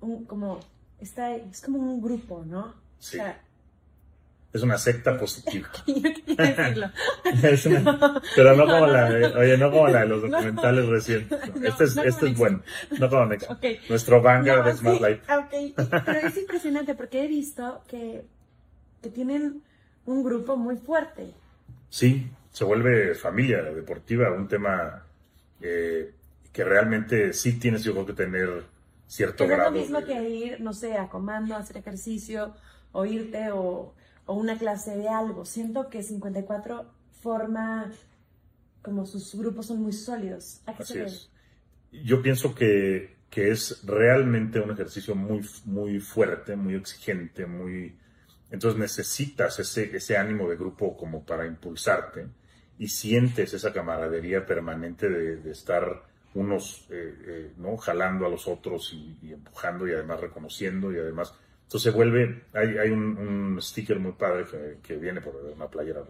un, 0.01 0.25
como 0.25 0.61
está 0.99 1.35
es 1.37 1.61
como 1.61 1.79
un 1.79 2.01
grupo, 2.03 2.43
¿no? 2.47 2.75
Sí. 2.99 3.19
O 3.19 3.23
sea, 3.23 3.41
Es 4.53 4.63
una 4.63 4.79
secta 4.79 5.17
positiva. 5.17 5.69
yo 5.87 6.03
quería 6.27 6.55
decirlo. 6.55 6.87
Es 7.43 7.67
una- 7.67 8.21
pero 8.35 8.57
no 8.57 8.67
como 8.67 8.87
la 8.87 9.09
de, 9.11 9.27
oye, 9.27 9.57
no 9.57 9.71
como 9.71 9.87
la 9.89 10.01
de 10.01 10.07
los 10.07 10.23
documentales 10.23 10.87
recientes. 10.87 11.39
No, 11.55 11.69
este 11.69 11.85
es, 11.85 11.97
este 11.97 12.27
es 12.31 12.37
bueno. 12.39 12.63
No 12.99 13.09
como 13.09 13.27
Nexo. 13.27 13.53
Ok. 13.53 13.65
Nuestro 13.89 14.21
Vanguard 14.21 14.67
es 14.69 14.83
más 14.83 15.01
light. 15.01 15.21
Pero 15.77 16.27
es 16.27 16.37
impresionante 16.37 16.95
porque 16.97 17.25
he 17.25 17.29
visto 17.29 17.83
que, 17.89 18.25
que 19.03 19.11
tienen 19.11 19.63
un 20.07 20.25
grupo 20.25 20.57
muy 20.57 20.77
fuerte. 20.77 21.31
Sí, 21.89 22.29
se 22.53 22.65
vuelve 22.65 23.15
familia 23.15 23.63
deportiva, 23.63 24.33
un 24.33 24.49
tema 24.49 25.05
eh, 25.61 26.13
que 26.53 26.65
realmente 26.65 27.33
sí 27.33 27.59
tienes 27.61 27.85
yo 27.85 27.93
creo 27.93 28.07
que 28.07 28.13
tener 28.15 28.65
cierto 29.07 29.45
Que 29.45 29.49
no 29.49 29.53
es 29.55 29.59
lo 29.59 29.65
grado. 29.65 29.71
mismo 29.81 30.01
de- 30.01 30.07
que 30.07 30.29
ir, 30.29 30.61
no 30.61 30.73
sé, 30.73 30.97
a 30.97 31.09
comando, 31.09 31.55
a 31.55 31.59
hacer 31.59 31.77
ejercicio, 31.77 32.53
o 32.93 33.05
irte, 33.07 33.51
o, 33.53 33.95
o 34.31 34.35
una 34.35 34.57
clase 34.57 34.97
de 34.97 35.09
algo. 35.09 35.45
Siento 35.45 35.91
que 35.91 36.05
54 36.05 36.89
forma, 37.21 37.91
como 38.81 39.05
sus 39.05 39.35
grupos 39.35 39.67
son 39.67 39.83
muy 39.83 39.93
sólidos. 39.93 40.63
¿A 40.67 40.77
qué 40.77 40.85
Así 40.85 40.93
se 40.93 41.05
es. 41.05 41.31
Yo 41.91 42.23
pienso 42.23 42.55
que, 42.55 43.17
que 43.29 43.51
es 43.51 43.85
realmente 43.85 44.61
un 44.61 44.71
ejercicio 44.71 45.17
muy, 45.17 45.45
muy 45.65 45.99
fuerte, 45.99 46.55
muy 46.55 46.77
exigente, 46.77 47.45
muy... 47.45 47.99
Entonces 48.53 48.79
necesitas 48.79 49.59
ese, 49.59 49.97
ese 49.97 50.17
ánimo 50.17 50.49
de 50.49 50.57
grupo 50.57 50.97
como 50.97 51.25
para 51.25 51.45
impulsarte 51.45 52.29
y 52.79 52.87
sientes 52.87 53.53
esa 53.53 53.73
camaradería 53.73 54.47
permanente 54.47 55.09
de, 55.09 55.39
de 55.39 55.51
estar 55.51 56.05
unos 56.35 56.87
eh, 56.91 57.15
eh, 57.27 57.53
¿no? 57.57 57.77
jalando 57.79 58.27
a 58.27 58.29
los 58.29 58.47
otros 58.47 58.93
y, 58.93 59.19
y 59.23 59.33
empujando 59.33 59.89
y 59.89 59.93
además 59.93 60.21
reconociendo 60.21 60.93
y 60.93 60.99
además... 60.99 61.35
Entonces 61.71 61.93
se 61.93 61.97
vuelve, 61.97 62.47
hay, 62.53 62.91
un, 62.91 63.57
sticker 63.63 64.01
muy 64.01 64.11
padre 64.11 64.45
que, 64.83 64.97
viene 64.97 65.21
por 65.21 65.37
una 65.37 65.69
playera. 65.69 66.03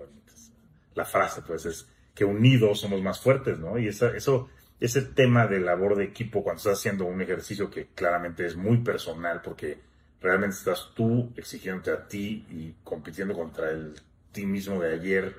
La 0.94 1.04
frase 1.04 1.42
pues 1.42 1.66
es 1.66 1.86
que 2.14 2.24
unidos 2.24 2.80
somos 2.80 3.02
más 3.02 3.20
fuertes, 3.20 3.58
¿no? 3.58 3.78
Y 3.78 3.88
esa, 3.88 4.16
eso, 4.16 4.48
ese 4.80 5.02
tema 5.02 5.46
de 5.46 5.60
labor 5.60 5.96
de 5.96 6.04
equipo 6.04 6.42
cuando 6.42 6.60
estás 6.60 6.78
haciendo 6.78 7.04
un 7.04 7.20
ejercicio 7.20 7.68
que 7.68 7.88
claramente 7.88 8.46
es 8.46 8.56
muy 8.56 8.78
personal 8.78 9.42
porque 9.44 9.78
realmente 10.22 10.56
estás 10.56 10.92
tú 10.94 11.30
exigiéndote 11.36 11.90
a 11.90 12.08
ti 12.08 12.46
y 12.48 12.76
compitiendo 12.82 13.34
contra 13.34 13.70
el 13.70 13.92
ti 14.32 14.46
mismo 14.46 14.80
de 14.80 14.94
ayer 14.94 15.36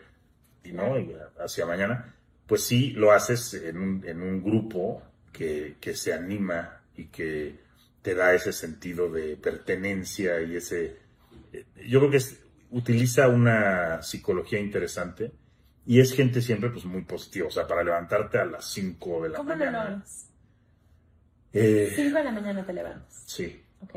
y 0.63 0.71
no 0.71 0.99
y 0.99 1.15
hacia 1.39 1.65
mañana 1.65 2.13
pues 2.45 2.63
sí 2.63 2.91
lo 2.91 3.11
haces 3.11 3.55
en 3.55 3.79
un, 3.79 4.03
en 4.05 4.21
un 4.21 4.43
grupo 4.43 5.01
que, 5.33 5.77
que 5.81 5.95
se 5.95 6.13
anima 6.13 6.81
y 6.95 7.05
que 7.05 7.70
te 8.01 8.15
da 8.15 8.33
ese 8.33 8.51
sentido 8.53 9.11
de 9.11 9.37
pertenencia 9.37 10.41
y 10.41 10.55
ese... 10.55 10.97
Yo 11.87 11.99
creo 11.99 12.11
que 12.11 12.17
es, 12.17 12.41
utiliza 12.71 13.27
una 13.27 14.01
psicología 14.01 14.59
interesante 14.59 15.31
y 15.85 15.99
es 15.99 16.13
gente 16.13 16.41
siempre 16.41 16.69
pues 16.69 16.85
muy 16.85 17.01
positiva, 17.03 17.47
o 17.47 17.51
sea, 17.51 17.67
para 17.67 17.83
levantarte 17.83 18.37
a 18.37 18.45
las 18.45 18.65
5 18.71 19.23
de 19.23 19.29
la 19.29 19.37
¿Cómo 19.37 19.49
mañana. 19.49 19.83
lo 19.83 19.89
logras? 19.89 20.27
Eh, 21.53 21.91
5 21.95 22.17
de 22.17 22.23
la 22.23 22.31
mañana 22.31 22.65
te 22.65 22.73
levantas. 22.73 23.23
sí, 23.27 23.61
¿Ok? 23.81 23.95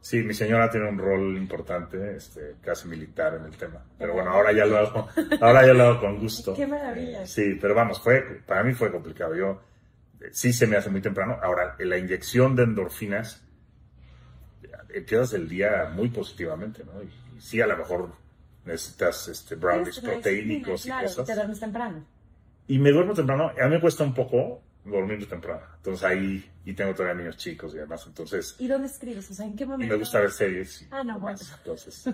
sí, 0.00 0.22
mi 0.22 0.32
señora 0.34 0.70
tiene 0.70 0.88
un 0.88 0.98
rol 0.98 1.36
importante, 1.36 2.16
este, 2.16 2.54
casi 2.62 2.88
militar 2.88 3.34
en 3.34 3.44
el 3.44 3.56
tema. 3.56 3.84
Pero 3.98 4.14
bueno, 4.14 4.30
ahora 4.30 4.52
ya 4.52 4.64
lo 4.64 4.78
hago, 4.78 5.08
ahora 5.40 5.66
ya 5.66 5.74
lo 5.74 5.82
hago 5.84 6.00
con 6.00 6.18
gusto. 6.20 6.54
Qué 6.54 6.66
maravilla. 6.66 7.24
Eh, 7.24 7.26
sí, 7.26 7.58
pero 7.60 7.74
vamos, 7.74 8.00
fue, 8.00 8.40
para 8.46 8.62
mí 8.62 8.72
fue 8.72 8.90
complicado. 8.90 9.34
Yo, 9.34 9.50
eh, 9.50 9.60
sí 10.32 10.52
se 10.52 10.66
me 10.66 10.76
hace 10.76 10.90
muy 10.90 11.00
temprano. 11.00 11.38
Ahora, 11.42 11.76
la 11.78 11.98
inyección 11.98 12.56
de 12.56 12.64
endorfinas, 12.64 13.42
eh, 14.62 14.68
empiezas 14.94 15.32
el 15.34 15.48
día 15.48 15.90
muy 15.94 16.08
positivamente, 16.08 16.84
¿no? 16.84 17.02
Y, 17.02 17.06
y 17.36 17.40
sí, 17.40 17.60
a 17.60 17.66
lo 17.66 17.76
mejor 17.76 18.10
necesitas 18.64 19.28
este, 19.28 19.54
brownies 19.54 20.00
proteínicos 20.00 20.84
y 20.86 20.88
claro, 20.88 21.06
cosas. 21.06 21.26
Te 21.26 21.34
duermes 21.34 21.60
temprano. 21.60 22.04
Y 22.68 22.78
me 22.78 22.90
duermo 22.90 23.14
temprano. 23.14 23.52
A 23.60 23.64
mí 23.64 23.70
me 23.70 23.80
cuesta 23.80 24.02
un 24.04 24.12
poco 24.12 24.62
dormir 24.84 25.28
temprano. 25.28 25.62
Entonces 25.76 26.04
ahí, 26.04 26.50
y 26.64 26.72
tengo 26.74 26.94
todavía 26.94 27.14
niños 27.22 27.36
chicos 27.36 27.74
y 27.74 27.78
demás. 27.78 28.04
Entonces, 28.06 28.56
¿Y 28.58 28.66
dónde 28.68 28.88
escribes? 28.88 29.30
O 29.30 29.34
sea, 29.34 29.46
¿en 29.46 29.56
qué 29.56 29.64
y 29.64 29.66
momento? 29.66 29.92
me 29.94 29.98
gusta 29.98 30.20
ver 30.20 30.30
series. 30.30 30.82
y 30.82 30.88
Ah, 30.90 31.04
no, 31.04 31.18
bueno. 31.18 31.38
Entonces, 31.58 32.08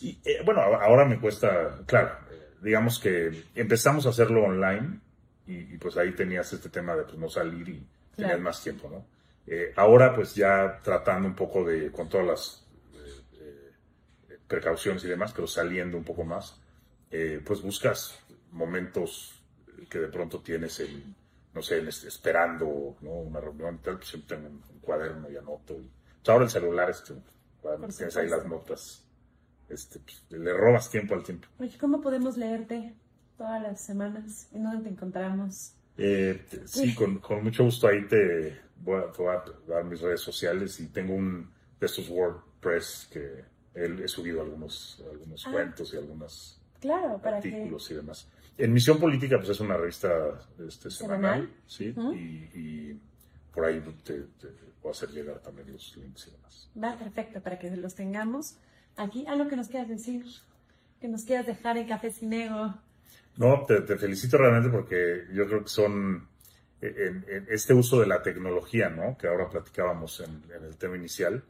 y, 0.00 0.18
eh, 0.24 0.42
bueno, 0.44 0.60
ahora 0.60 1.04
me 1.06 1.18
cuesta, 1.20 1.82
claro, 1.86 2.10
eh, 2.30 2.54
digamos 2.62 2.98
que 2.98 3.44
empezamos 3.54 4.06
a 4.06 4.10
hacerlo 4.10 4.44
online 4.44 5.00
y, 5.48 5.74
y, 5.74 5.78
pues 5.78 5.96
ahí 5.96 6.12
tenías 6.12 6.52
este 6.52 6.68
tema 6.68 6.94
de 6.94 7.04
pues, 7.04 7.16
no 7.18 7.28
salir 7.28 7.68
y 7.68 7.86
tener 8.14 8.32
Claro. 8.32 8.42
más 8.42 8.62
tiempo, 8.62 8.88
¿no? 8.90 9.04
Eh, 9.46 9.72
ahora 9.76 10.14
pues 10.14 10.34
ya 10.34 10.78
tratando 10.82 11.26
un 11.26 11.34
poco 11.34 11.64
de, 11.64 11.90
con 11.90 12.08
todas 12.08 12.26
las 12.26 12.66
eh, 12.94 13.72
eh, 14.28 14.38
precauciones 14.46 15.02
y 15.04 15.08
demás, 15.08 15.32
pero 15.32 15.46
saliendo 15.46 15.96
un 15.96 16.04
poco 16.04 16.22
más, 16.24 16.60
eh, 17.10 17.40
pues 17.44 17.62
buscas 17.62 18.18
momentos 18.52 19.42
que 19.88 19.98
de 19.98 20.08
pronto 20.08 20.40
tienes 20.42 20.80
en, 20.80 21.14
no 21.54 21.62
sé, 21.62 21.78
en 21.78 21.88
esperando 21.88 22.96
¿no? 23.00 23.10
una 23.10 23.40
reunión 23.40 23.76
y 23.76 23.78
tal, 23.78 23.96
pues 23.96 24.08
siempre 24.08 24.36
tengo 24.36 24.48
un, 24.48 24.62
un 24.70 24.80
cuaderno 24.80 25.30
y 25.30 25.36
anoto. 25.36 25.74
Y, 25.74 25.88
pues, 26.22 26.28
ahora 26.28 26.44
el 26.44 26.50
celular, 26.50 26.90
este, 26.90 27.14
cuaderno, 27.62 27.86
Por 27.86 27.96
tienes 27.96 28.16
ahí 28.18 28.28
las 28.28 28.44
notas, 28.46 29.04
este, 29.70 29.98
pues, 30.00 30.24
le 30.28 30.52
robas 30.52 30.90
tiempo 30.90 31.14
al 31.14 31.22
tiempo. 31.22 31.48
Oye, 31.58 31.78
¿cómo 31.78 32.02
podemos 32.02 32.36
leerte 32.36 32.94
todas 33.38 33.62
las 33.62 33.80
semanas? 33.80 34.48
¿En 34.52 34.64
dónde 34.64 34.82
te 34.84 34.88
encontramos? 34.90 35.72
Eh, 35.96 36.44
sí, 36.66 36.94
con, 36.94 37.18
con 37.18 37.42
mucho 37.42 37.64
gusto 37.64 37.88
ahí 37.88 38.06
te 38.06 38.60
voy, 38.82 39.00
a, 39.02 39.10
te 39.12 39.22
voy 39.22 39.34
a 39.34 39.44
dar 39.66 39.84
mis 39.84 40.00
redes 40.00 40.20
sociales 40.20 40.78
y 40.80 40.88
tengo 40.88 41.14
un 41.14 41.50
de 41.80 41.86
estos 41.86 42.08
WordPress 42.08 43.08
que 43.12 43.44
él, 43.74 44.00
he 44.02 44.08
subido 44.08 44.42
algunos, 44.42 45.02
algunos 45.10 45.46
Ah. 45.46 45.52
cuentos 45.52 45.94
y 45.94 45.96
algunos 45.96 46.60
Claro, 46.80 47.18
para 47.20 47.40
que... 47.40 47.48
artículos 47.48 47.90
y 47.90 47.94
demás. 47.94 48.28
En 48.56 48.72
Misión 48.72 48.98
Política, 48.98 49.36
pues 49.38 49.50
es 49.50 49.60
una 49.60 49.76
revista 49.76 50.10
este, 50.66 50.90
semanal, 50.90 51.48
¿Semanal? 51.48 51.50
¿sí? 51.66 51.90
Ujú. 51.96 52.12
y, 52.12 52.50
y 52.54 53.00
por 53.54 53.64
ahí 53.64 53.80
te, 54.04 54.14
te 54.40 54.48
puedo 54.82 54.92
hacer 54.92 55.10
llegar 55.10 55.38
también 55.40 55.72
los 55.72 55.96
links 55.96 56.26
y 56.28 56.30
demás. 56.32 56.68
Va 56.80 56.96
perfecto 56.98 57.40
para 57.40 57.58
que 57.58 57.70
los 57.76 57.94
tengamos 57.94 58.56
aquí. 58.96 59.24
Algo 59.26 59.48
que 59.48 59.56
nos 59.56 59.68
quieras 59.68 59.88
decir, 59.88 60.24
que 61.00 61.08
nos 61.08 61.24
quieras 61.24 61.46
dejar 61.46 61.76
en 61.78 61.86
Café 61.88 62.10
Sin 62.12 62.32
Ego. 62.32 62.74
No, 63.38 63.64
te, 63.66 63.80
felicito 63.96 64.36
realmente 64.36 64.68
porque 64.68 65.26
yo 65.32 65.46
creo 65.46 65.62
que 65.62 65.68
son 65.68 66.28
en, 66.80 67.24
en 67.28 67.46
este 67.48 67.72
uso 67.72 68.00
de 68.00 68.06
la 68.08 68.20
tecnología, 68.20 68.88
¿no? 68.88 69.16
Que 69.16 69.28
ahora 69.28 69.48
platicábamos 69.48 70.20
en, 70.20 70.42
el 70.52 70.76
tema 70.76 70.96
inicial. 70.96 71.44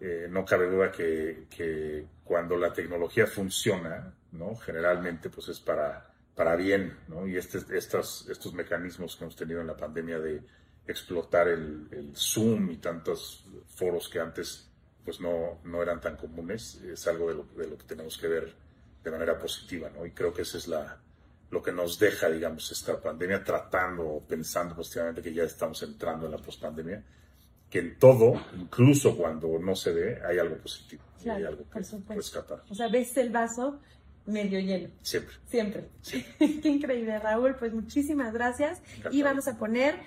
eh, 0.00 0.28
no 0.30 0.44
cabe 0.44 0.70
duda 0.70 0.92
que, 0.92 1.46
que 1.50 2.06
cuando 2.22 2.56
la 2.56 2.72
tecnología 2.72 3.26
funciona, 3.26 4.14
¿no? 4.32 4.54
Generalmente, 4.54 5.28
pues 5.28 5.48
es 5.48 5.58
para, 5.58 6.14
para 6.36 6.54
bien, 6.54 6.96
¿no? 7.08 7.26
Y 7.26 7.36
este, 7.36 7.58
estas, 7.76 8.28
estos 8.28 8.54
mecanismos 8.54 9.16
que 9.16 9.24
hemos 9.24 9.34
tenido 9.36 9.60
en 9.60 9.66
la 9.66 9.76
pandemia 9.76 10.20
de 10.20 10.42
explotar 10.86 11.48
el, 11.48 11.88
el 11.90 12.14
Zoom 12.14 12.70
y 12.70 12.76
tantos 12.76 13.48
foros 13.74 14.08
que 14.08 14.20
antes, 14.20 14.70
pues 15.04 15.20
no, 15.20 15.58
no 15.64 15.82
eran 15.82 16.00
tan 16.00 16.16
comunes, 16.16 16.76
es 16.82 17.04
algo 17.08 17.28
de 17.30 17.34
lo, 17.34 17.44
de 17.56 17.66
lo 17.66 17.76
que 17.76 17.84
tenemos 17.84 18.16
que 18.16 18.28
ver 18.28 18.54
de 19.02 19.10
manera 19.10 19.36
positiva, 19.38 19.90
¿no? 19.90 20.06
Y 20.06 20.12
creo 20.12 20.32
que 20.32 20.42
esa 20.42 20.58
es 20.58 20.68
la, 20.68 21.00
lo 21.50 21.62
que 21.62 21.72
nos 21.72 21.98
deja, 21.98 22.28
digamos, 22.28 22.70
esta 22.72 23.00
pandemia, 23.00 23.42
tratando 23.44 24.06
o 24.06 24.20
pensando 24.20 24.74
positivamente 24.74 25.22
que 25.22 25.32
ya 25.32 25.44
estamos 25.44 25.82
entrando 25.82 26.26
en 26.26 26.32
la 26.32 26.38
pospandemia, 26.38 27.04
que 27.70 27.78
en 27.78 27.98
todo, 27.98 28.40
incluso 28.56 29.16
cuando 29.16 29.58
no 29.58 29.74
se 29.74 29.92
ve, 29.92 30.20
hay 30.24 30.38
algo 30.38 30.56
positivo, 30.58 31.02
Claro, 31.22 31.38
hay 31.38 31.44
algo 31.44 31.64
que 31.70 32.14
rescatar, 32.14 32.62
O 32.68 32.74
sea, 32.74 32.88
ves 32.88 33.16
el 33.16 33.30
vaso 33.30 33.80
medio 34.26 34.58
lleno, 34.60 34.90
siempre. 35.02 35.34
siempre. 35.46 35.88
Qué 36.38 36.68
increíble, 36.68 37.18
Raúl. 37.18 37.56
Pues 37.56 37.72
muchísimas 37.72 38.32
gracias. 38.32 38.80
Y 39.10 39.22
vamos 39.22 39.46
a 39.48 39.56
poner 39.56 40.00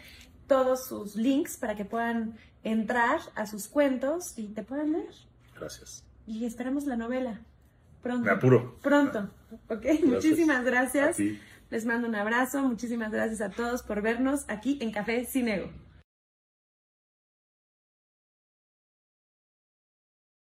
todos 0.48 0.88
sus 0.88 1.16
links 1.16 1.58
para 1.58 1.76
que 1.76 1.86
puedan 1.86 2.38
entrar 2.64 3.22
a 3.36 3.46
sus 3.46 3.68
cuentos 3.68 4.38
y 4.38 4.48
te 4.48 4.64
puedan 4.64 4.92
leer. 4.92 5.14
Gracias. 5.58 6.04
Y 6.28 6.46
esperamos 6.46 6.86
la 6.86 6.96
novela. 6.98 7.42
Pronto. 8.02 8.26
Me 8.26 8.32
apuro. 8.32 8.78
Pronto. 8.82 9.30
Ok, 9.68 9.86
muchísimas 10.06 10.64
gracias. 10.64 11.18
Les 11.70 11.86
mando 11.86 12.08
un 12.08 12.16
abrazo. 12.16 12.64
Muchísimas 12.64 13.12
gracias 13.12 13.42
a 13.42 13.50
todos 13.50 13.84
por 13.84 14.02
vernos 14.02 14.46
aquí 14.48 14.78
en 14.82 14.92
Café 14.92 15.26
Sin 15.26 15.48
Ego. 15.48 15.70